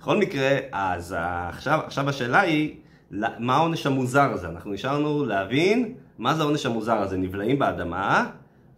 בכל 0.00 0.16
מקרה, 0.16 0.56
אז 0.72 1.16
עכשיו, 1.48 1.80
עכשיו 1.86 2.08
השאלה 2.08 2.40
היא, 2.40 2.74
מה 3.38 3.56
העונש 3.56 3.86
המוזר 3.86 4.32
הזה? 4.32 4.48
אנחנו 4.48 4.72
נשארנו 4.72 5.24
להבין 5.24 5.94
מה 6.18 6.34
זה 6.34 6.42
העונש 6.42 6.66
המוזר 6.66 6.96
הזה. 6.96 7.16
נבלעים 7.16 7.58
באדמה, 7.58 8.26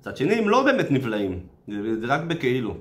מצד 0.01 0.17
שני 0.17 0.35
הם 0.35 0.49
לא 0.49 0.65
באמת 0.65 0.91
נבלעים, 0.91 1.54
זה 1.69 2.07
רק 2.07 2.21
בכאילו. 2.21 2.75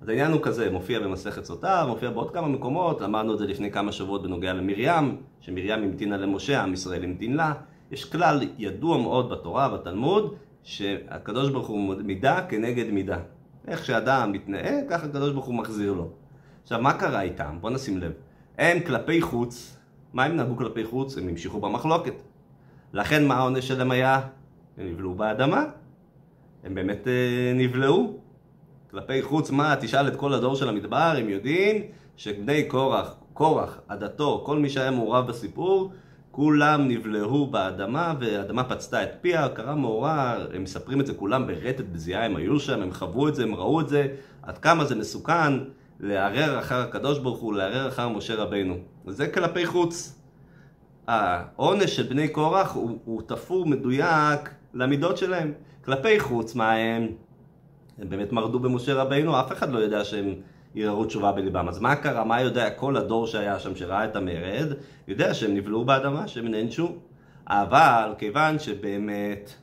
אז 0.00 0.08
העניין 0.08 0.32
הוא 0.32 0.40
כזה, 0.42 0.70
מופיע 0.70 1.00
במסכת 1.00 1.44
סוטה, 1.44 1.84
מופיע 1.88 2.10
בעוד 2.10 2.30
כמה 2.30 2.48
מקומות, 2.48 3.00
למדנו 3.00 3.34
את 3.34 3.38
זה 3.38 3.46
לפני 3.46 3.70
כמה 3.70 3.92
שבועות 3.92 4.22
בנוגע 4.22 4.52
למרים, 4.52 5.16
שמרים 5.40 5.82
המתינה 5.82 6.16
למשה, 6.16 6.62
עם 6.62 6.72
ישראל 6.72 7.04
המתין 7.04 7.36
לה. 7.36 7.52
יש 7.90 8.04
כלל 8.04 8.40
ידוע 8.58 8.98
מאוד 8.98 9.30
בתורה, 9.30 9.68
בתלמוד, 9.68 10.34
שהקדוש 10.62 11.50
ברוך 11.50 11.68
הוא 11.68 11.94
מידה 11.94 12.46
כנגד 12.48 12.90
מידה. 12.90 13.18
איך 13.68 13.84
שאדם 13.84 14.32
מתנהג, 14.32 14.84
ככה 14.90 15.06
הקדוש 15.06 15.32
ברוך 15.32 15.44
הוא 15.44 15.54
מחזיר 15.54 15.92
לו. 15.92 16.10
עכשיו, 16.62 16.82
מה 16.82 16.92
קרה 16.92 17.22
איתם? 17.22 17.58
בואו 17.60 17.72
נשים 17.72 17.98
לב. 17.98 18.12
הם 18.58 18.80
כלפי 18.80 19.22
חוץ, 19.22 19.76
מה 20.12 20.24
הם 20.24 20.36
נהגו 20.36 20.56
כלפי 20.56 20.84
חוץ? 20.84 21.18
הם 21.18 21.28
המשיכו 21.28 21.60
במחלוקת. 21.60 22.14
לכן 22.92 23.26
מה 23.26 23.34
העונש 23.34 23.68
שלהם 23.68 23.90
היה? 23.90 24.20
הם 24.78 24.88
נבלעו 24.88 25.14
באדמה. 25.14 25.64
הם 26.64 26.74
באמת 26.74 27.08
אה, 27.08 27.52
נבלעו. 27.54 28.21
כלפי 28.92 29.22
חוץ 29.22 29.50
מה? 29.50 29.74
תשאל 29.80 30.08
את 30.08 30.16
כל 30.16 30.34
הדור 30.34 30.56
של 30.56 30.68
המדבר, 30.68 31.14
הם 31.18 31.28
יודעים 31.28 31.82
שבני 32.16 32.64
קורח, 32.64 33.14
קורח, 33.32 33.80
עדתו, 33.88 34.42
כל 34.46 34.58
מי 34.58 34.70
שהיה 34.70 34.90
מעורב 34.90 35.26
בסיפור, 35.26 35.92
כולם 36.30 36.88
נבלעו 36.88 37.46
באדמה, 37.46 38.14
והאדמה 38.20 38.64
פצתה 38.64 39.02
את 39.02 39.08
פיה, 39.20 39.48
קרה 39.48 39.74
מאורע, 39.74 40.36
הם 40.54 40.62
מספרים 40.62 41.00
את 41.00 41.06
זה 41.06 41.14
כולם 41.14 41.46
ברטט, 41.46 41.84
בזיעה, 41.92 42.24
הם 42.24 42.36
היו 42.36 42.60
שם, 42.60 42.82
הם 42.82 42.92
חוו 42.92 43.28
את 43.28 43.34
זה, 43.34 43.42
הם 43.42 43.54
ראו 43.54 43.80
את 43.80 43.88
זה, 43.88 44.08
עד 44.42 44.58
כמה 44.58 44.84
זה 44.84 44.94
מסוכן 44.94 45.52
לערער 46.00 46.58
אחר 46.58 46.80
הקדוש 46.80 47.18
ברוך 47.18 47.38
הוא, 47.38 47.54
לערער 47.54 47.88
אחר 47.88 48.08
משה 48.08 48.34
רבינו. 48.34 48.76
וזה 49.06 49.28
כלפי 49.28 49.66
חוץ. 49.66 50.18
העונש 51.06 51.96
של 51.96 52.02
בני 52.02 52.28
קורח 52.28 52.72
הוא, 52.74 52.98
הוא 53.04 53.22
תפור 53.26 53.66
מדויק 53.66 54.50
למידות 54.74 55.18
שלהם. 55.18 55.52
כלפי 55.84 56.20
חוץ, 56.20 56.54
מה 56.54 56.72
הם? 56.72 57.08
הם 57.98 58.08
באמת 58.08 58.32
מרדו 58.32 58.58
במשה 58.58 58.94
רבינו, 58.94 59.40
אף 59.40 59.52
אחד 59.52 59.72
לא 59.72 59.78
יודע 59.78 60.04
שהם 60.04 60.34
ערערו 60.74 61.04
תשובה 61.04 61.32
בליבם. 61.32 61.68
אז 61.68 61.78
מה 61.78 61.96
קרה? 61.96 62.24
מה 62.24 62.40
יודע 62.40 62.70
כל 62.70 62.96
הדור 62.96 63.26
שהיה 63.26 63.58
שם, 63.58 63.76
שראה 63.76 64.04
את 64.04 64.16
המרד? 64.16 64.72
יודע 65.08 65.34
שהם 65.34 65.54
נבלעו 65.54 65.84
באדמה, 65.84 66.28
שהם 66.28 66.48
נענשו. 66.48 66.92
אבל 67.46 68.14
כיוון 68.18 68.58
שבאמת 68.58 69.54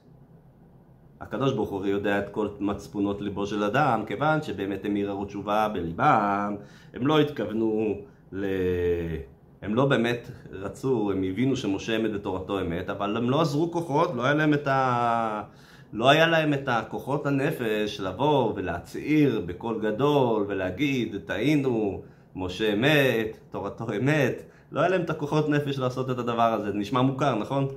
הקדוש 1.21 1.53
ברוך 1.53 1.69
הוא 1.69 1.85
יודע 1.85 2.19
את 2.19 2.29
כל 2.29 2.47
מצפונות 2.59 3.21
ליבו 3.21 3.45
של 3.45 3.63
אדם, 3.63 4.03
כיוון 4.07 4.41
שבאמת 4.41 4.85
הם 4.85 4.95
ערערו 4.95 5.25
תשובה 5.25 5.67
בליבם, 5.73 6.55
הם 6.93 7.07
לא 7.07 7.19
התכוונו 7.19 7.95
ל... 8.31 8.45
הם 9.61 9.75
לא 9.75 9.85
באמת 9.85 10.31
רצו, 10.51 11.11
הם 11.11 11.23
הבינו 11.23 11.55
שמשה 11.55 11.95
אמת 11.95 12.11
ותורתו 12.13 12.61
אמת, 12.61 12.89
אבל 12.89 13.17
הם 13.17 13.29
לא 13.29 13.41
עזרו 13.41 13.71
כוחות, 13.71 14.15
לא 14.15 14.23
היה 14.23 14.33
להם 14.33 14.53
את 14.53 14.67
ה... 14.67 15.43
לא 15.93 16.09
היה 16.09 16.27
להם 16.27 16.53
את 16.53 16.67
הכוחות 16.67 17.25
הנפש 17.25 17.99
לבוא 17.99 18.53
ולהצעיר 18.55 19.43
בקול 19.45 19.79
גדול 19.81 20.45
ולהגיד, 20.47 21.15
טעינו, 21.25 22.01
משה 22.35 22.73
אמת, 22.73 23.37
תורתו 23.51 23.87
אמת. 23.97 24.43
לא 24.71 24.79
היה 24.79 24.89
להם 24.89 25.01
את 25.01 25.09
הכוחות 25.09 25.49
נפש 25.49 25.79
לעשות 25.79 26.09
את 26.09 26.19
הדבר 26.19 26.53
הזה. 26.53 26.71
זה 26.71 26.77
נשמע 26.77 27.01
מוכר, 27.01 27.35
נכון? 27.35 27.67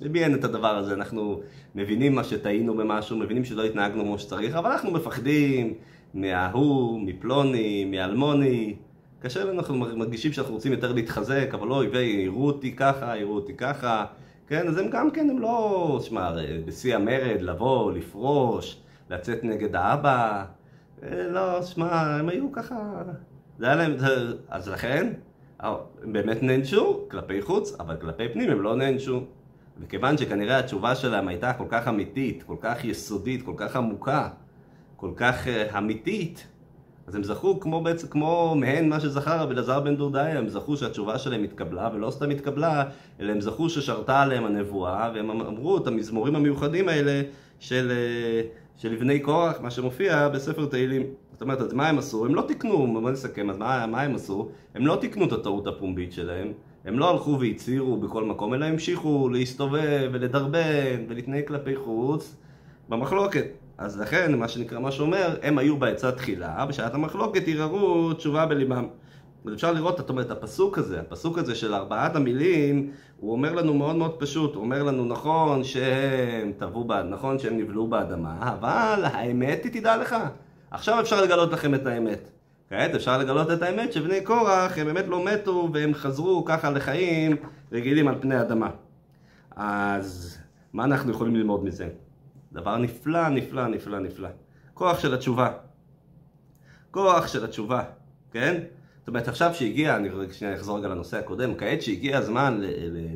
למי 0.00 0.24
אין 0.24 0.34
את 0.34 0.44
הדבר 0.44 0.76
הזה? 0.76 0.94
אנחנו 0.94 1.40
מבינים 1.74 2.14
מה 2.14 2.24
שטעינו 2.24 2.76
במשהו, 2.76 3.16
מבינים 3.16 3.44
שלא 3.44 3.64
התנהגנו 3.64 4.04
כמו 4.04 4.18
שצריך, 4.18 4.54
אבל 4.54 4.70
אנחנו 4.70 4.90
מפחדים 4.90 5.74
מההוא, 6.14 7.00
מפלוני, 7.00 7.84
מאלמוני. 7.84 8.74
קשה 9.20 9.44
לנו, 9.44 9.58
אנחנו 9.58 9.74
מרגישים 9.74 10.32
שאנחנו 10.32 10.54
רוצים 10.54 10.72
יותר 10.72 10.92
להתחזק, 10.92 11.50
אבל 11.54 11.68
לא, 11.68 11.84
יראו 11.98 12.46
אותי 12.46 12.76
ככה, 12.76 13.16
יראו 13.16 13.34
אותי 13.34 13.54
ככה. 13.54 14.04
כן, 14.48 14.68
אז 14.68 14.78
הם 14.78 14.88
גם 14.90 15.10
כן, 15.10 15.30
הם 15.30 15.38
לא, 15.38 16.00
שמע, 16.02 16.30
בשיא 16.64 16.94
המרד, 16.94 17.40
לבוא, 17.40 17.92
לפרוש, 17.92 18.80
לצאת 19.10 19.44
נגד 19.44 19.76
האבא. 19.76 20.44
אה, 21.02 21.28
לא, 21.30 21.62
שמע, 21.62 22.00
הם 22.00 22.28
היו 22.28 22.52
ככה... 22.52 23.02
זה 23.58 23.66
היה 23.66 23.76
להם... 23.76 23.96
אז 24.48 24.68
לכן, 24.68 25.12
אה, 25.62 25.76
הם 26.02 26.12
באמת 26.12 26.42
נענשו 26.42 27.06
כלפי 27.10 27.42
חוץ, 27.42 27.80
אבל 27.80 27.96
כלפי 27.96 28.28
פנים 28.32 28.50
הם 28.50 28.62
לא 28.62 28.76
נענשו. 28.76 29.20
וכיוון 29.80 30.18
שכנראה 30.18 30.58
התשובה 30.58 30.94
שלהם 30.94 31.28
הייתה 31.28 31.52
כל 31.52 31.66
כך 31.68 31.88
אמיתית, 31.88 32.42
כל 32.42 32.56
כך 32.60 32.84
יסודית, 32.84 33.42
כל 33.42 33.54
כך 33.56 33.76
עמוקה, 33.76 34.28
כל 34.96 35.10
כך 35.16 35.46
uh, 35.46 35.78
אמיתית, 35.78 36.46
אז 37.08 37.14
הם 37.14 37.24
זכו 37.24 37.60
כמו 37.60 37.82
בעצם, 37.82 38.08
כמו 38.08 38.54
מהן 38.56 38.88
מה 38.88 39.00
שזכר 39.00 39.38
רבי 39.40 39.54
אלעזר 39.54 39.80
בן 39.80 39.96
דודאי, 39.96 40.32
הם 40.32 40.48
זכו 40.48 40.76
שהתשובה 40.76 41.18
שלהם 41.18 41.44
התקבלה, 41.44 41.90
ולא 41.94 42.10
סתם 42.10 42.30
התקבלה, 42.30 42.84
אלא 43.20 43.32
הם 43.32 43.40
זכו 43.40 43.70
ששרתה 43.70 44.22
עליהם 44.22 44.44
הנבואה, 44.44 45.10
והם 45.14 45.30
אמרו 45.30 45.78
את 45.78 45.86
המזמורים 45.86 46.36
המיוחדים 46.36 46.88
האלה 46.88 47.22
של, 47.60 47.90
אה, 47.90 48.42
של 48.76 48.92
לבני 48.92 49.20
קורח, 49.20 49.60
מה 49.60 49.70
שמופיע 49.70 50.28
בספר 50.28 50.66
תהילים. 50.66 51.02
זאת 51.32 51.42
אומרת, 51.42 51.60
אז 51.60 51.72
מה 51.72 51.88
הם 51.88 51.98
עשו? 51.98 52.26
הם 52.26 52.34
לא 52.34 52.42
תיקנו, 52.42 53.00
בוא 53.00 53.10
נסכם, 53.10 53.50
אז 53.50 53.58
מה, 53.58 53.86
מה 53.86 54.02
הם 54.02 54.14
עשו? 54.14 54.48
הם 54.74 54.86
לא 54.86 54.98
תיקנו 55.00 55.24
את 55.24 55.32
הטעות 55.32 55.66
הפומבית 55.66 56.12
שלהם, 56.12 56.52
הם 56.84 56.98
לא 56.98 57.10
הלכו 57.10 57.40
והצהירו 57.40 57.96
בכל 57.96 58.24
מקום, 58.24 58.54
אלא 58.54 58.64
המשיכו 58.64 59.28
להסתובב 59.28 60.10
ולדרבן 60.12 61.04
ולהתנהג 61.08 61.46
כלפי 61.46 61.76
חוץ 61.76 62.36
במחלוקת. 62.88 63.67
אז 63.78 64.00
לכן, 64.00 64.34
מה 64.34 64.48
שנקרא, 64.48 64.78
מה 64.78 64.92
שאומר, 64.92 65.36
הם 65.42 65.58
היו 65.58 65.76
בעצה 65.76 66.12
תחילה, 66.12 66.66
בשעת 66.66 66.94
המחלוקת 66.94 67.42
ערערו 67.46 68.12
תשובה 68.12 68.46
בליבם. 68.46 68.86
אפשר 69.54 69.72
לראות, 69.72 69.98
זאת 69.98 70.10
אומרת, 70.10 70.30
הפסוק 70.30 70.78
הזה, 70.78 71.00
הפסוק 71.00 71.38
הזה 71.38 71.54
של 71.54 71.74
ארבעת 71.74 72.16
המילים, 72.16 72.90
הוא 73.20 73.32
אומר 73.32 73.54
לנו 73.54 73.74
מאוד 73.74 73.96
מאוד 73.96 74.14
פשוט, 74.18 74.54
הוא 74.54 74.62
אומר 74.62 74.82
לנו, 74.82 75.04
נכון 75.04 75.64
שהם 75.64 76.52
טבעו, 76.58 76.86
נכון 77.10 77.38
שהם 77.38 77.58
נבלעו 77.58 77.86
באדמה, 77.88 78.36
אבל 78.40 79.04
האמת 79.04 79.64
היא, 79.64 79.72
תדע 79.72 79.96
לך, 79.96 80.16
עכשיו 80.70 81.00
אפשר 81.00 81.22
לגלות 81.22 81.52
לכם 81.52 81.74
את 81.74 81.86
האמת. 81.86 82.30
כעת 82.70 82.94
אפשר 82.94 83.18
לגלות 83.18 83.50
את 83.50 83.62
האמת 83.62 83.92
שבני 83.92 84.20
קורח 84.20 84.78
הם 84.78 84.86
באמת 84.86 85.08
לא 85.08 85.24
מתו 85.24 85.70
והם 85.72 85.94
חזרו 85.94 86.44
ככה 86.44 86.70
לחיים 86.70 87.36
רגילים 87.72 88.08
על 88.08 88.14
פני 88.20 88.40
אדמה. 88.40 88.70
אז 89.56 90.38
מה 90.72 90.84
אנחנו 90.84 91.10
יכולים 91.10 91.36
ללמוד 91.36 91.64
מזה? 91.64 91.88
דבר 92.52 92.76
נפלא, 92.76 93.28
נפלא, 93.28 93.66
נפלא, 93.68 93.98
נפלא. 93.98 94.28
כוח 94.74 95.00
של 95.00 95.14
התשובה. 95.14 95.50
כוח 96.90 97.26
של 97.28 97.44
התשובה, 97.44 97.82
כן? 98.32 98.60
זאת 98.98 99.08
אומרת, 99.08 99.28
עכשיו 99.28 99.54
שהגיע, 99.54 99.96
אני 99.96 100.08
שנייה 100.32 100.54
אחזור 100.54 100.78
רגע 100.78 100.88
לנושא 100.88 101.18
הקודם, 101.18 101.54
כעת 101.54 101.82
שהגיע 101.82 102.18
הזמן 102.18 102.60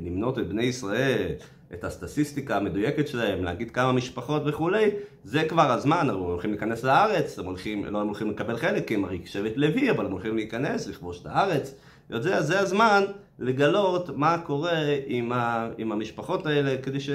למנות 0.04 0.38
את 0.38 0.48
בני 0.48 0.62
ישראל, 0.62 1.32
את 1.74 1.84
הסטטיסטיקה 1.84 2.56
המדויקת 2.56 3.08
שלהם, 3.08 3.44
להגיד 3.44 3.70
כמה 3.70 3.92
משפחות 3.92 4.42
וכולי, 4.46 4.90
זה 5.24 5.44
כבר 5.48 5.70
הזמן, 5.70 6.10
הם 6.10 6.16
הולכים 6.16 6.50
להיכנס 6.50 6.84
לארץ, 6.84 7.38
הם 7.38 7.44
הולכים, 7.44 7.84
לא 7.84 8.00
הם 8.00 8.06
הולכים 8.06 8.30
לקבל 8.30 8.56
חלק, 8.56 8.88
כי 8.88 8.94
הם 8.94 9.04
הרי 9.04 9.20
שבט 9.24 9.56
לוי, 9.56 9.90
אבל 9.90 10.06
הם 10.06 10.12
הולכים 10.12 10.36
להיכנס, 10.36 10.86
לכבוש 10.86 11.20
את 11.20 11.26
הארץ. 11.26 11.74
יודע, 12.10 12.42
זה 12.42 12.60
הזמן 12.60 13.02
לגלות 13.38 14.10
מה 14.16 14.38
קורה 14.38 14.96
עם, 15.06 15.32
ה, 15.32 15.68
עם 15.78 15.92
המשפחות 15.92 16.46
האלה, 16.46 16.82
כדי 16.82 17.00
ש, 17.00 17.10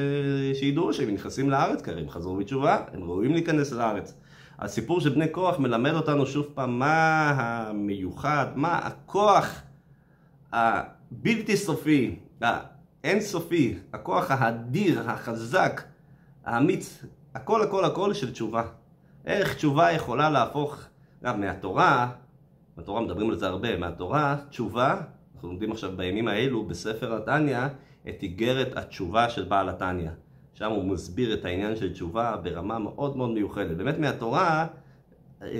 שידעו 0.53 0.93
שהם 0.93 1.09
נכנסים 1.09 1.49
לארץ, 1.49 1.81
כי 1.81 1.91
הם 1.91 2.09
חזרו 2.09 2.35
בתשובה, 2.35 2.77
הם 2.93 3.03
ראויים 3.03 3.33
להיכנס 3.33 3.71
לארץ. 3.71 4.13
הסיפור 4.59 5.01
של 5.01 5.09
בני 5.09 5.31
כוח 5.31 5.59
מלמד 5.59 5.93
אותנו 5.93 6.25
שוב 6.25 6.45
פעם 6.53 6.79
מה 6.79 7.29
המיוחד, 7.29 8.45
מה 8.55 8.77
הכוח 8.77 9.61
הבלתי 10.53 11.57
סופי, 11.57 12.19
האינסופי, 12.41 13.77
הכוח 13.93 14.31
האדיר, 14.31 15.09
החזק, 15.09 15.81
האמיץ, 16.45 17.03
הכל 17.35 17.61
הכל 17.61 17.85
הכל 17.85 18.13
של 18.13 18.31
תשובה. 18.31 18.63
איך 19.25 19.55
תשובה 19.55 19.91
יכולה 19.91 20.29
להפוך, 20.29 20.79
גם 21.23 21.41
מהתורה, 21.41 22.09
בתורה 22.77 23.01
מדברים 23.01 23.29
על 23.29 23.35
זה 23.35 23.47
הרבה, 23.47 23.77
מהתורה, 23.77 24.35
תשובה, 24.49 24.95
אנחנו 25.37 25.49
לומדים 25.49 25.71
עכשיו 25.71 25.91
בימים 25.95 26.27
האלו 26.27 26.65
בספר 26.65 27.15
התניא 27.15 27.59
את 28.09 28.23
איגרת 28.23 28.77
התשובה 28.77 29.29
של 29.29 29.43
בעל 29.43 29.69
התניא. 29.69 30.09
שם 30.53 30.71
הוא 30.71 30.83
מסביר 30.83 31.33
את 31.33 31.45
העניין 31.45 31.75
של 31.75 31.93
תשובה 31.93 32.37
ברמה 32.43 32.79
מאוד 32.79 33.17
מאוד 33.17 33.29
מיוחדת. 33.29 33.77
באמת 33.77 33.99
מהתורה, 33.99 34.67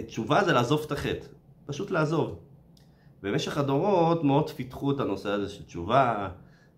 תשובה 0.07 0.43
זה 0.43 0.53
לעזוב 0.53 0.84
את 0.86 0.91
החטא, 0.91 1.25
פשוט 1.65 1.91
לעזוב. 1.91 2.39
במשך 3.24 3.57
הדורות 3.57 4.24
מאוד 4.24 4.50
פיתחו 4.50 4.91
את 4.91 5.00
הנושא 5.00 5.29
הזה 5.29 5.50
של 5.50 5.63
תשובה, 5.63 6.29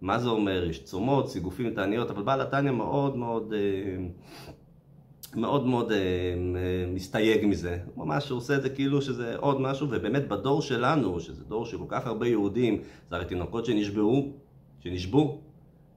מה 0.02 0.20
זה 0.20 0.30
אומר, 0.30 0.64
יש 0.64 0.84
צומות, 0.84 1.30
סיגופים, 1.30 1.74
תעניות, 1.74 2.10
אבל 2.12 2.24
בעל 2.24 2.42
התניא 2.42 2.72
מאוד 2.72 3.18
מאוד, 3.18 3.54
אה, 3.54 4.06
מאוד 5.36 5.66
מאוד 5.66 5.92
אה, 5.92 5.98
מסתייג 6.88 7.46
מזה. 7.46 7.78
ממש 7.98 8.32
עושה 8.32 8.56
את 8.56 8.62
זה 8.62 8.70
כאילו 8.70 9.02
שזה 9.02 9.36
עוד 9.38 9.62
משהו, 9.62 9.88
ובאמת 9.90 10.28
בדור 10.28 10.62
שלנו, 10.62 11.20
שזה 11.20 11.44
דור 11.44 11.66
של 11.66 11.78
כל 11.78 11.86
כך 11.88 12.08
הרבה 12.08 12.28
יהודים, 12.28 12.82
זה 13.10 13.16
הרי 13.16 13.26
תינוקות 13.26 13.66
שנשבעו, 13.66 14.34
שנשבו, 14.80 15.42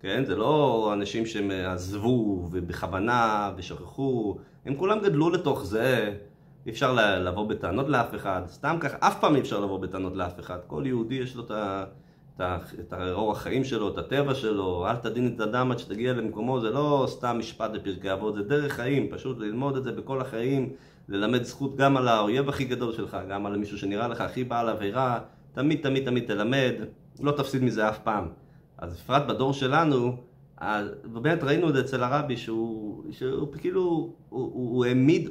כן? 0.01 0.25
זה 0.25 0.37
לא 0.37 0.91
אנשים 0.93 1.27
שעזבו 1.27 2.49
ובכוונה 2.51 3.53
ושכחו, 3.57 4.37
הם 4.67 4.75
כולם 4.75 4.99
גדלו 5.01 5.31
לתוך 5.31 5.65
זה, 5.65 6.15
אי 6.67 6.71
אפשר 6.71 7.19
לבוא 7.19 7.49
בטענות 7.49 7.89
לאף 7.89 8.15
אחד, 8.15 8.43
סתם 8.47 8.77
ככה, 8.81 8.97
אף 9.01 9.21
פעם 9.21 9.35
אי 9.35 9.41
אפשר 9.41 9.61
לבוא 9.61 9.79
בטענות 9.79 10.17
לאף 10.17 10.41
אחד, 10.41 10.59
כל 10.67 10.83
יהודי 10.87 11.15
יש 11.15 11.37
לו 11.37 11.45
את 11.45 11.51
האורח 12.91 13.39
החיים 13.39 13.65
שלו, 13.65 13.89
את 13.89 13.99
הטבע 13.99 14.35
שלו, 14.35 14.87
אל 14.87 14.97
תדין 14.97 15.33
את 15.35 15.41
אדם 15.41 15.73
עד 15.73 15.79
שתגיע 15.79 16.13
למקומו, 16.13 16.61
זה 16.61 16.71
לא 16.71 17.07
סתם 17.09 17.37
משפט 17.39 17.71
בפרקי 17.71 18.13
אבות, 18.13 18.35
זה 18.35 18.43
דרך 18.43 18.73
חיים, 18.73 19.09
פשוט 19.11 19.39
ללמוד 19.39 19.77
את 19.77 19.85
זה 19.85 19.93
בכל 19.93 20.21
החיים, 20.21 20.73
ללמד 21.09 21.43
זכות 21.43 21.77
גם 21.77 21.97
על 21.97 22.09
האויב 22.09 22.49
הכי 22.49 22.65
גדול 22.65 22.93
שלך, 22.93 23.17
גם 23.29 23.47
על 23.47 23.57
מישהו 23.57 23.79
שנראה 23.79 24.09
לך 24.09 24.21
הכי 24.21 24.45
בעל 24.45 24.69
עבירה, 24.69 25.21
תמיד 25.53 25.83
תמיד 25.83 26.05
תמיד 26.05 26.27
תלמד, 26.27 26.75
לא 27.21 27.33
תפסיד 27.33 27.63
מזה 27.63 27.89
אף 27.89 27.99
פעם. 27.99 28.29
אז 28.79 28.97
בפרט 28.97 29.23
בדור 29.29 29.53
שלנו, 29.53 30.17
באמת 31.05 31.45
ראינו 31.45 31.69
את 31.69 31.75
זה 31.75 31.81
אצל 31.81 32.03
הרבי, 32.03 32.37
שהוא, 32.37 33.05
שהוא 33.11 33.49
כאילו, 33.59 33.83
הוא, 33.83 34.15
הוא, 34.29 34.53
הוא 34.53 34.85
העמיד, 34.85 35.31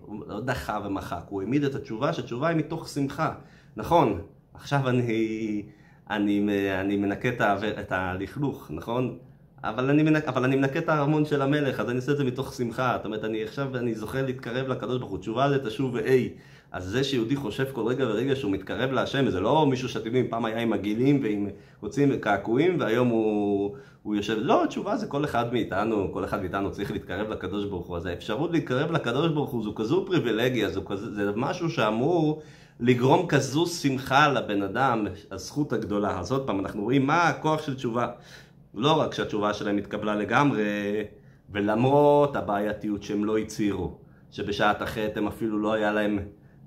הוא 0.00 0.24
לא 0.26 0.40
דחה 0.40 0.78
ומחק, 0.84 1.22
הוא 1.28 1.42
העמיד 1.42 1.64
את 1.64 1.74
התשובה, 1.74 2.12
שהתשובה 2.12 2.48
היא 2.48 2.56
מתוך 2.56 2.88
שמחה. 2.88 3.34
נכון, 3.76 4.20
עכשיו 4.54 4.88
אני, 4.88 5.62
אני, 6.10 6.46
אני 6.80 6.96
מנקה 6.96 7.28
את 7.80 7.92
הלכלוך, 7.92 8.70
נכון? 8.70 9.18
אבל 9.64 9.90
אני, 9.90 10.02
מנק, 10.02 10.24
אבל 10.24 10.44
אני 10.44 10.56
מנקה 10.56 10.78
את 10.78 10.88
הארמון 10.88 11.24
של 11.24 11.42
המלך, 11.42 11.80
אז 11.80 11.88
אני 11.88 11.96
עושה 11.96 12.12
את 12.12 12.16
זה 12.16 12.24
מתוך 12.24 12.54
שמחה. 12.54 12.94
זאת 12.96 13.04
אומרת, 13.04 13.24
אני 13.24 13.42
עכשיו, 13.42 13.76
אני 13.76 13.94
זוכה 13.94 14.22
להתקרב 14.22 14.68
לקדוש 14.68 14.98
ברוך 14.98 15.10
הוא. 15.10 15.18
תשובה 15.18 15.48
זה 15.50 15.64
תשוב 15.64 15.94
ואי. 15.94 16.28
אז 16.72 16.84
זה 16.84 17.04
שיהודי 17.04 17.36
חושב 17.36 17.64
כל 17.72 17.86
רגע 17.86 18.04
ורגע 18.04 18.36
שהוא 18.36 18.52
מתקרב 18.52 18.92
להשם, 18.92 19.30
זה 19.30 19.40
לא 19.40 19.66
מישהו 19.66 19.88
שאתם 19.88 20.06
יודעים, 20.06 20.28
פעם 20.28 20.44
היה 20.44 20.58
עם 20.58 20.70
מגעילים 20.70 21.20
ועם 21.22 21.48
קוצים 21.80 22.08
וקעקועים, 22.12 22.80
והיום 22.80 23.08
הוא, 23.08 23.76
הוא 24.02 24.14
יושב, 24.14 24.36
לא, 24.38 24.64
התשובה 24.64 24.96
זה 24.96 25.06
כל 25.06 25.24
אחד 25.24 25.52
מאיתנו, 25.52 26.12
כל 26.12 26.24
אחד 26.24 26.40
מאיתנו 26.40 26.72
צריך 26.72 26.90
להתקרב 26.90 27.30
לקדוש 27.30 27.64
ברוך 27.64 27.86
הוא. 27.86 27.96
אז 27.96 28.06
האפשרות 28.06 28.52
להתקרב 28.52 28.92
לקדוש 28.92 29.32
ברוך 29.32 29.50
הוא 29.50 29.64
זו 29.64 29.74
כזו 29.74 30.06
פריבילגיה, 30.06 30.68
זו 30.68 30.84
כזו, 30.84 31.10
זה 31.10 31.30
משהו 31.36 31.70
שאמור 31.70 32.42
לגרום 32.84 33.26
כזו 33.26 33.66
שמחה 33.66 34.28
לבן 34.28 34.62
אדם, 34.62 35.06
הזכות 35.30 35.72
הגדולה. 35.72 36.20
אז 36.20 36.32
עוד 36.32 36.46
פעם, 36.46 36.60
אנחנו 36.60 36.82
רואים 36.82 37.06
מה 37.06 37.22
הכוח 37.22 37.62
של 37.62 37.74
תשובה. 37.74 38.08
לא 38.74 38.92
רק 39.00 39.14
שהתשובה 39.14 39.54
שלהם 39.54 39.78
התקבלה 39.78 40.14
לגמרי, 40.14 40.62
ולמרות 41.50 42.36
הבעייתיות 42.36 43.02
שהם 43.02 43.24
לא 43.24 43.38
הצהירו, 43.38 43.98
שבשעת 44.30 44.82
החטא 44.82 45.18
הם 45.18 45.26
אפילו 45.26 45.58
לא 45.58 45.72
היה 45.72 45.92
להם 45.92 46.18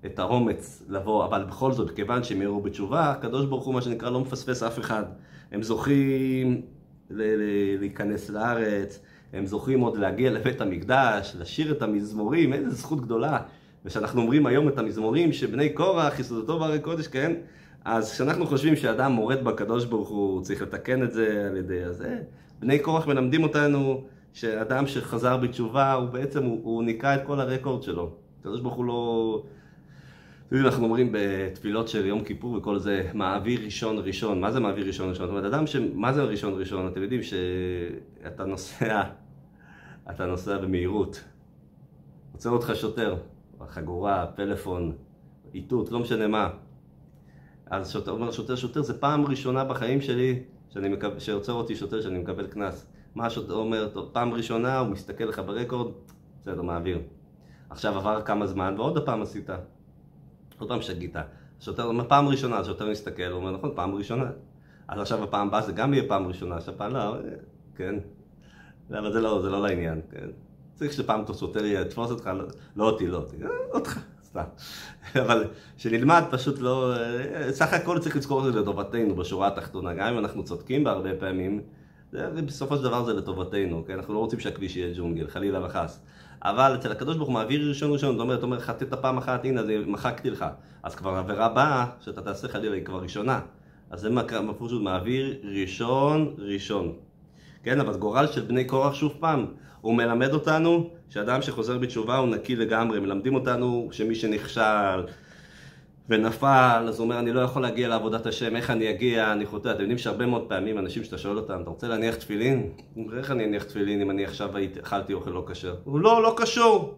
את 0.05 0.19
האומץ 0.19 0.83
לבוא, 0.89 1.25
אבל 1.25 1.43
בכל 1.43 1.71
זאת, 1.71 1.95
כיוון 1.95 2.23
שהם 2.23 2.41
יראו 2.41 2.61
בתשובה, 2.61 3.11
הקדוש 3.11 3.45
ברוך 3.45 3.65
הוא, 3.65 3.73
מה 3.73 3.81
שנקרא, 3.81 4.09
לא 4.09 4.19
מפספס 4.19 4.63
אף 4.63 4.79
אחד. 4.79 5.03
הם 5.51 5.63
זוכים 5.63 6.61
להיכנס 7.79 8.29
לארץ, 8.29 8.99
הם 9.33 9.45
זוכים 9.45 9.79
עוד 9.79 9.97
להגיע 9.97 10.31
לבית 10.31 10.61
המקדש, 10.61 11.35
לשיר 11.39 11.71
את 11.71 11.81
המזמורים, 11.81 12.53
איזה 12.53 12.69
זכות 12.69 13.01
גדולה. 13.01 13.39
ושאנחנו 13.85 14.21
אומרים 14.21 14.45
היום 14.45 14.67
את 14.67 14.77
המזמורים 14.77 15.33
שבני 15.33 15.69
קורח, 15.69 16.19
יסודתו 16.19 16.59
בהרי 16.59 16.79
קודש, 16.79 17.07
כן? 17.07 17.33
אז 17.85 18.11
כשאנחנו 18.11 18.47
חושבים 18.47 18.75
שאדם 18.75 19.11
מורד 19.11 19.43
בקדוש 19.43 19.85
ברוך 19.85 20.09
הוא, 20.09 20.41
צריך 20.41 20.61
לתקן 20.61 21.03
את 21.03 21.13
זה 21.13 21.47
על 21.51 21.57
ידי 21.57 21.83
הזה, 21.83 22.19
בני 22.59 22.79
קורח 22.79 23.07
מלמדים 23.07 23.43
אותנו 23.43 24.03
שאדם 24.33 24.87
שחזר 24.87 25.37
בתשובה, 25.37 25.93
הוא 25.93 26.09
בעצם, 26.09 26.43
הוא, 26.43 26.59
הוא 26.63 26.83
ניקה 26.83 27.15
את 27.15 27.21
כל 27.25 27.39
הרקורד 27.39 27.83
שלו. 27.83 28.11
הקדוש 28.39 28.61
ברוך 28.61 28.73
הוא 28.73 28.85
לא... 28.85 29.43
אנחנו 30.51 30.83
אומרים 30.83 31.09
בתפילות 31.11 31.87
של 31.87 32.05
יום 32.05 32.23
כיפור 32.23 32.53
וכל 32.53 32.79
זה, 32.79 33.09
מעביר 33.13 33.59
ראשון 33.65 33.97
ראשון. 34.03 34.41
מה 34.41 34.51
זה 34.51 34.59
מעביר 34.59 34.87
ראשון 34.87 35.09
ראשון? 35.09 35.25
זאת 35.25 35.35
אומרת, 35.35 35.53
אדם 35.53 35.67
ש... 35.67 35.75
מה 35.93 36.13
זה 36.13 36.23
ראשון 36.23 36.59
ראשון? 36.59 36.87
אתם 36.87 37.01
יודעים 37.01 37.21
שאתה 37.23 38.45
נוסע, 38.45 39.03
אתה 40.09 40.25
נוסע 40.25 40.57
במהירות. 40.57 41.23
עוצר 42.33 42.49
אותך 42.49 42.71
שוטר, 42.75 43.15
חגורה, 43.67 44.25
פלאפון, 44.35 44.95
איתות, 45.53 45.91
לא 45.91 45.99
משנה 45.99 46.27
מה. 46.27 46.49
אז 47.65 47.91
שוטר, 47.91 48.11
אומר 48.11 48.31
שוטר, 48.31 48.55
שוטר, 48.55 48.81
זה 48.81 48.99
פעם 48.99 49.25
ראשונה 49.25 49.63
בחיים 49.63 50.01
שלי 50.01 50.43
שאני 50.69 50.89
מקב... 50.89 51.19
שעוצר 51.19 51.53
אותי 51.53 51.75
שוטר 51.75 52.01
שאני 52.01 52.19
מקבל 52.19 52.47
קנס. 52.47 52.87
מה 53.15 53.25
השוטר 53.25 53.53
אומר, 53.53 53.89
טוב, 53.93 54.09
פעם 54.13 54.33
ראשונה, 54.33 54.79
הוא 54.79 54.89
מסתכל 54.89 55.23
לך 55.23 55.41
ברקורד, 55.45 55.91
בסדר, 56.41 56.61
מעביר. 56.61 56.99
עכשיו 57.69 57.97
עבר 57.97 58.21
כמה 58.21 58.47
זמן, 58.47 58.75
ועוד 58.77 59.05
פעם 59.05 59.21
עשית. 59.21 59.49
עוד 60.59 60.69
פעם 60.69 60.81
שגית. 60.81 61.15
השוטר 61.59 61.83
אומר, 61.83 62.09
פעם 62.09 62.27
ראשונה, 62.27 62.57
השוטר 62.57 62.91
מסתכל, 62.91 63.23
הוא 63.23 63.39
אומר, 63.39 63.51
נכון, 63.51 63.71
פעם 63.75 63.95
ראשונה. 63.95 64.31
אז 64.87 64.99
עכשיו 64.99 65.23
הפעם 65.23 65.47
הבאה 65.47 65.61
זה 65.61 65.71
גם 65.71 65.93
יהיה 65.93 66.07
פעם 66.07 66.27
ראשונה, 66.27 66.55
עכשיו 66.55 66.73
פעם 66.77 66.93
לא, 66.93 67.15
כן. 67.75 67.95
אבל 68.89 69.13
זה 69.13 69.21
לא, 69.21 69.41
זה 69.41 69.49
לא 69.49 69.61
לעניין, 69.61 70.01
כן. 70.11 70.27
צריך 70.75 70.93
שפעם 70.93 71.23
שוטר 71.39 71.65
יתפוס 71.65 72.11
אותך, 72.11 72.27
לא, 72.27 72.43
לא 72.75 72.83
אותי, 72.83 73.07
לא 73.07 73.17
אותי, 73.17 73.35
אותך. 73.73 73.99
סתם. 74.23 74.43
אבל 75.21 75.43
שנלמד 75.77 76.23
פשוט 76.31 76.59
לא... 76.59 76.93
סך 77.49 77.73
הכל 77.73 77.99
צריך 77.99 78.15
לזכור 78.15 78.47
את 78.47 78.53
זה 78.53 78.59
לטובתנו 78.59 79.15
בשורה 79.15 79.47
התחתונה. 79.47 79.93
גם 79.93 80.07
אם 80.07 80.19
אנחנו 80.19 80.43
צודקים 80.43 80.83
בהרבה 80.83 81.09
פעמים, 81.19 81.61
בסופו 82.13 82.77
של 82.77 82.83
דבר 82.83 83.03
זה 83.03 83.13
לטובתנו, 83.13 83.83
כן? 83.87 83.93
אנחנו 83.93 84.13
לא 84.13 84.19
רוצים 84.19 84.39
שהכביש 84.39 84.75
יהיה 84.75 84.93
ג'ונגל, 84.97 85.27
חלילה 85.27 85.65
וחס. 85.65 85.99
אבל 86.41 86.75
אצל 86.75 86.91
הקדוש 86.91 87.17
ברוך 87.17 87.27
הוא 87.27 87.33
מעביר 87.33 87.69
ראשון 87.69 87.91
ראשון, 87.91 88.11
זאת 88.11 88.21
אומרת, 88.21 88.43
אומר, 88.43 88.59
חטאת 88.59 88.93
פעם 88.93 89.17
אחת, 89.17 89.45
הנה, 89.45 89.63
זה 89.63 89.83
מחקתי 89.87 90.29
לך. 90.29 90.45
אז 90.83 90.95
כבר 90.95 91.11
עבירה 91.11 91.49
באה, 91.49 91.85
שאתה 92.01 92.21
תעשה 92.21 92.47
חלילה, 92.47 92.75
היא 92.75 92.85
כבר 92.85 93.01
ראשונה. 93.01 93.39
אז 93.89 93.99
זה 93.99 94.09
פשוט 94.59 94.81
מעביר 94.81 95.37
ראשון 95.43 96.35
ראשון. 96.37 96.93
כן, 97.63 97.79
אבל 97.79 97.97
גורל 97.97 98.27
של 98.27 98.41
בני 98.41 98.65
קורח 98.65 98.93
שוב 98.93 99.13
פעם, 99.19 99.45
הוא 99.85 99.95
מלמד 99.95 100.33
אותנו 100.33 100.89
שאדם 101.09 101.41
שחוזר 101.41 101.77
בתשובה 101.77 102.17
הוא 102.17 102.27
נקי 102.27 102.55
לגמרי, 102.55 102.99
מלמדים 102.99 103.35
אותנו 103.35 103.89
שמי 103.91 104.15
שנכשל 104.15 105.03
ונפל, 106.09 106.85
אז 106.87 106.99
הוא 106.99 107.05
אומר 107.05 107.19
אני 107.19 107.31
לא 107.31 107.39
יכול 107.39 107.61
להגיע 107.61 107.87
לעבודת 107.87 108.25
השם, 108.25 108.55
איך 108.55 108.69
אני 108.69 108.89
אגיע, 108.89 109.31
אני 109.31 109.45
חוטא, 109.45 109.69
אתם 109.71 109.81
יודעים 109.81 109.97
שהרבה 109.97 110.25
מאוד 110.25 110.45
פעמים 110.49 110.79
אנשים 110.79 111.03
שאתה 111.03 111.17
שואל 111.17 111.37
אותם, 111.37 111.61
אתה 111.61 111.69
רוצה 111.69 111.87
להניח 111.87 112.15
תפילין? 112.15 112.69
איך 113.17 113.31
אני 113.31 113.45
אניח 113.45 113.63
תפילין 113.63 114.01
אם 114.01 114.11
אני 114.11 114.25
עכשיו 114.25 114.51
אכלתי 114.81 115.13
אוכל 115.13 115.29
לא 115.29 115.45
כשר? 115.47 115.75
הוא 115.83 115.99
לא, 115.99 116.23
לא 116.23 116.33
קשור, 116.37 116.95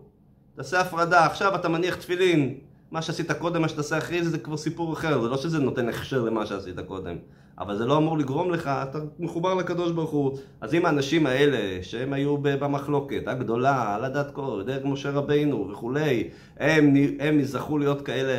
תעשה 0.56 0.80
הפרדה, 0.82 1.26
עכשיו 1.26 1.56
אתה 1.56 1.70
מניח 1.70 1.96
תפילין, 1.96 2.58
מה 2.92 3.02
שעשית 3.02 3.32
קודם, 3.32 3.62
מה 3.62 3.70
שתעשה 3.70 3.98
אחרי 3.98 4.24
זה, 4.24 4.30
זה 4.30 4.38
כבר 4.38 4.58
סיפור 4.58 4.94
אחר, 4.94 5.22
זה 5.22 5.28
לא 5.28 5.38
שזה 5.38 5.60
נותן 5.60 5.90
הכשר 5.90 6.24
למה 6.24 6.46
שעשית 6.46 6.80
קודם. 6.80 7.16
אבל 7.60 7.78
זה 7.78 7.86
לא 7.86 7.98
אמור 7.98 8.18
לגרום 8.18 8.52
לך, 8.52 8.68
אתה 8.68 9.00
מחובר 9.20 9.54
לקדוש 9.54 9.92
ברוך 9.92 10.12
הוא. 10.12 10.38
אז 10.62 10.74
אם 10.74 10.86
האנשים 10.86 11.26
האלה, 11.26 11.84
שהם 11.84 12.14
היו 12.14 12.38
במחלוקת 12.38 13.28
הגדולה, 13.28 13.96
על 13.96 14.06
הדת 14.06 14.32
קור, 14.32 14.64
דרך 14.64 14.86
משה 14.86 15.12
רבינו 15.12 15.70
וכולי, 15.72 16.30
הם, 16.58 16.94
הם 17.20 17.44
זכו 17.44 17.78
להיות 17.78 18.02
כאלה, 18.02 18.34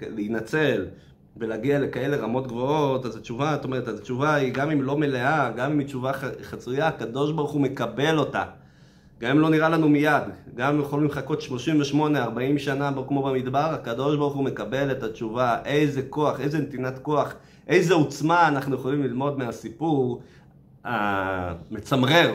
להינצל 0.00 0.86
ולהגיע 1.36 1.78
לכאלה 1.78 2.16
רמות 2.16 2.46
גבוהות, 2.46 3.06
אז 3.06 3.16
התשובה, 3.16 3.52
זאת 3.54 3.64
אומרת, 3.64 3.88
התשובה 3.88 4.34
היא 4.34 4.52
גם 4.52 4.70
אם 4.70 4.82
לא 4.82 4.96
מלאה, 4.96 5.50
גם 5.56 5.72
אם 5.72 5.78
היא 5.78 5.86
תשובה 5.86 6.12
חצויה, 6.42 6.88
הקדוש 6.88 7.32
ברוך 7.32 7.50
הוא 7.50 7.60
מקבל 7.60 8.18
אותה. 8.18 8.44
גם 9.20 9.30
אם 9.30 9.38
לא 9.38 9.50
נראה 9.50 9.68
לנו 9.68 9.88
מיד, 9.88 10.22
גם 10.54 10.74
אם 10.74 10.80
יכולים 10.80 11.06
לחכות 11.06 11.40
38-40 11.42 12.58
שנה 12.58 12.90
כמו 13.08 13.22
במדבר, 13.22 13.58
הקדוש 13.58 14.16
ברוך 14.16 14.34
הוא 14.34 14.44
מקבל 14.44 14.90
את 14.90 15.02
התשובה, 15.02 15.56
איזה 15.64 16.02
כוח, 16.02 16.40
איזה 16.40 16.58
נתינת 16.58 16.98
כוח, 16.98 17.34
איזה 17.68 17.94
עוצמה 17.94 18.48
אנחנו 18.48 18.74
יכולים 18.74 19.02
ללמוד 19.02 19.38
מהסיפור 19.38 20.22
המצמרר 20.84 22.34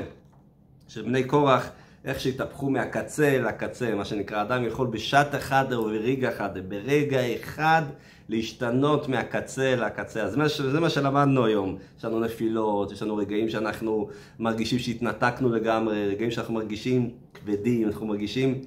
של 0.87 1.01
בני 1.01 1.23
קורח, 1.23 1.69
איך 2.05 2.19
שהתהפכו 2.19 2.69
מהקצה 2.69 3.37
לקצה, 3.39 3.95
מה 3.95 4.05
שנקרא, 4.05 4.41
אדם 4.41 4.65
יכול 4.65 4.87
בשעת 4.87 5.35
אחד 5.35 5.73
או 5.73 5.83
ברגע 5.83 6.29
אחד, 6.29 6.69
ברגע 6.69 7.19
אחד 7.35 7.81
להשתנות 8.29 9.09
מהקצה 9.09 9.75
לקצה. 9.75 10.23
אז 10.23 10.37
זה 10.71 10.79
מה 10.79 10.89
שלמדנו 10.89 11.45
היום. 11.45 11.77
יש 11.97 12.05
לנו 12.05 12.19
נפילות, 12.19 12.91
יש 12.91 13.01
לנו 13.01 13.15
רגעים 13.15 13.49
שאנחנו 13.49 14.09
מרגישים 14.39 14.79
שהתנתקנו 14.79 15.49
לגמרי, 15.49 16.07
רגעים 16.07 16.31
שאנחנו 16.31 16.53
מרגישים 16.53 17.09
כבדים, 17.33 17.87
אנחנו 17.87 18.05
מרגישים 18.05 18.61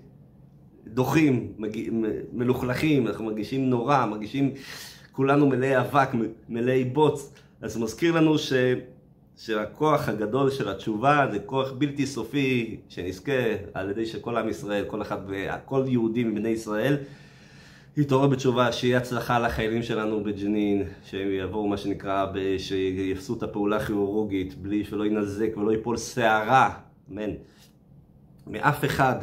דוחים, 0.86 1.52
מלוכלכים, 2.32 3.06
אנחנו 3.06 3.24
מרגישים 3.24 3.70
נורא, 3.70 4.06
מרגישים 4.06 4.50
כולנו 5.12 5.46
מלאי 5.46 5.80
אבק, 5.80 6.08
מלאי 6.48 6.84
בוץ. 6.84 7.32
אז 7.62 7.72
זה 7.72 7.80
מזכיר 7.80 8.12
לנו 8.12 8.38
ש... 8.38 8.52
שהכוח 9.36 10.08
הגדול 10.08 10.50
של 10.50 10.68
התשובה 10.68 11.26
זה 11.32 11.38
כוח 11.38 11.72
בלתי 11.78 12.06
סופי 12.06 12.80
שנזכה 12.88 13.32
על 13.74 13.90
ידי 13.90 14.06
שכל 14.06 14.36
עם 14.36 14.48
ישראל, 14.48 14.84
כל 14.86 15.02
אחד, 15.02 15.18
כל 15.64 15.84
יהודי 15.86 16.24
מבני 16.24 16.48
ישראל 16.48 16.96
יתעורר 17.96 18.26
בתשובה, 18.26 18.72
שיהיה 18.72 18.98
הצלחה 18.98 19.38
לחיילים 19.38 19.82
שלנו 19.82 20.24
בג'נין, 20.24 20.82
שהם 21.04 21.28
יבואו 21.30 21.68
מה 21.68 21.76
שנקרא, 21.76 22.26
שיפסו 22.58 23.34
את 23.34 23.42
הפעולה 23.42 23.76
הכירורגית, 23.76 24.54
בלי 24.54 24.84
שלא 24.84 25.06
ינזק 25.06 25.56
ולא 25.56 25.70
ייפול 25.70 25.96
שערה, 25.96 26.74
אמן, 27.12 27.30
מאף 28.46 28.84
אחד, 28.84 29.16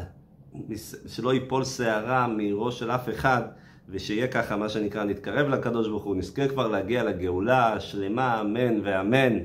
שלא 1.08 1.34
ייפול 1.34 1.66
שערה 1.66 2.28
מראש 2.28 2.80
של 2.80 2.92
אף 2.92 3.10
אחד, 3.10 3.42
ושיהיה 3.90 4.28
ככה 4.28 4.58
מה 4.58 4.70
שנקרא, 4.70 5.04
נתקרב 5.04 5.48
לקדוש 5.48 5.88
ברוך 5.88 6.04
הוא, 6.04 6.16
נזכה 6.16 6.48
כבר 6.48 6.68
להגיע 6.68 7.04
לגאולה 7.04 7.74
השלמה, 7.74 8.42
אמן 8.42 8.80
ואמן. 8.84 9.38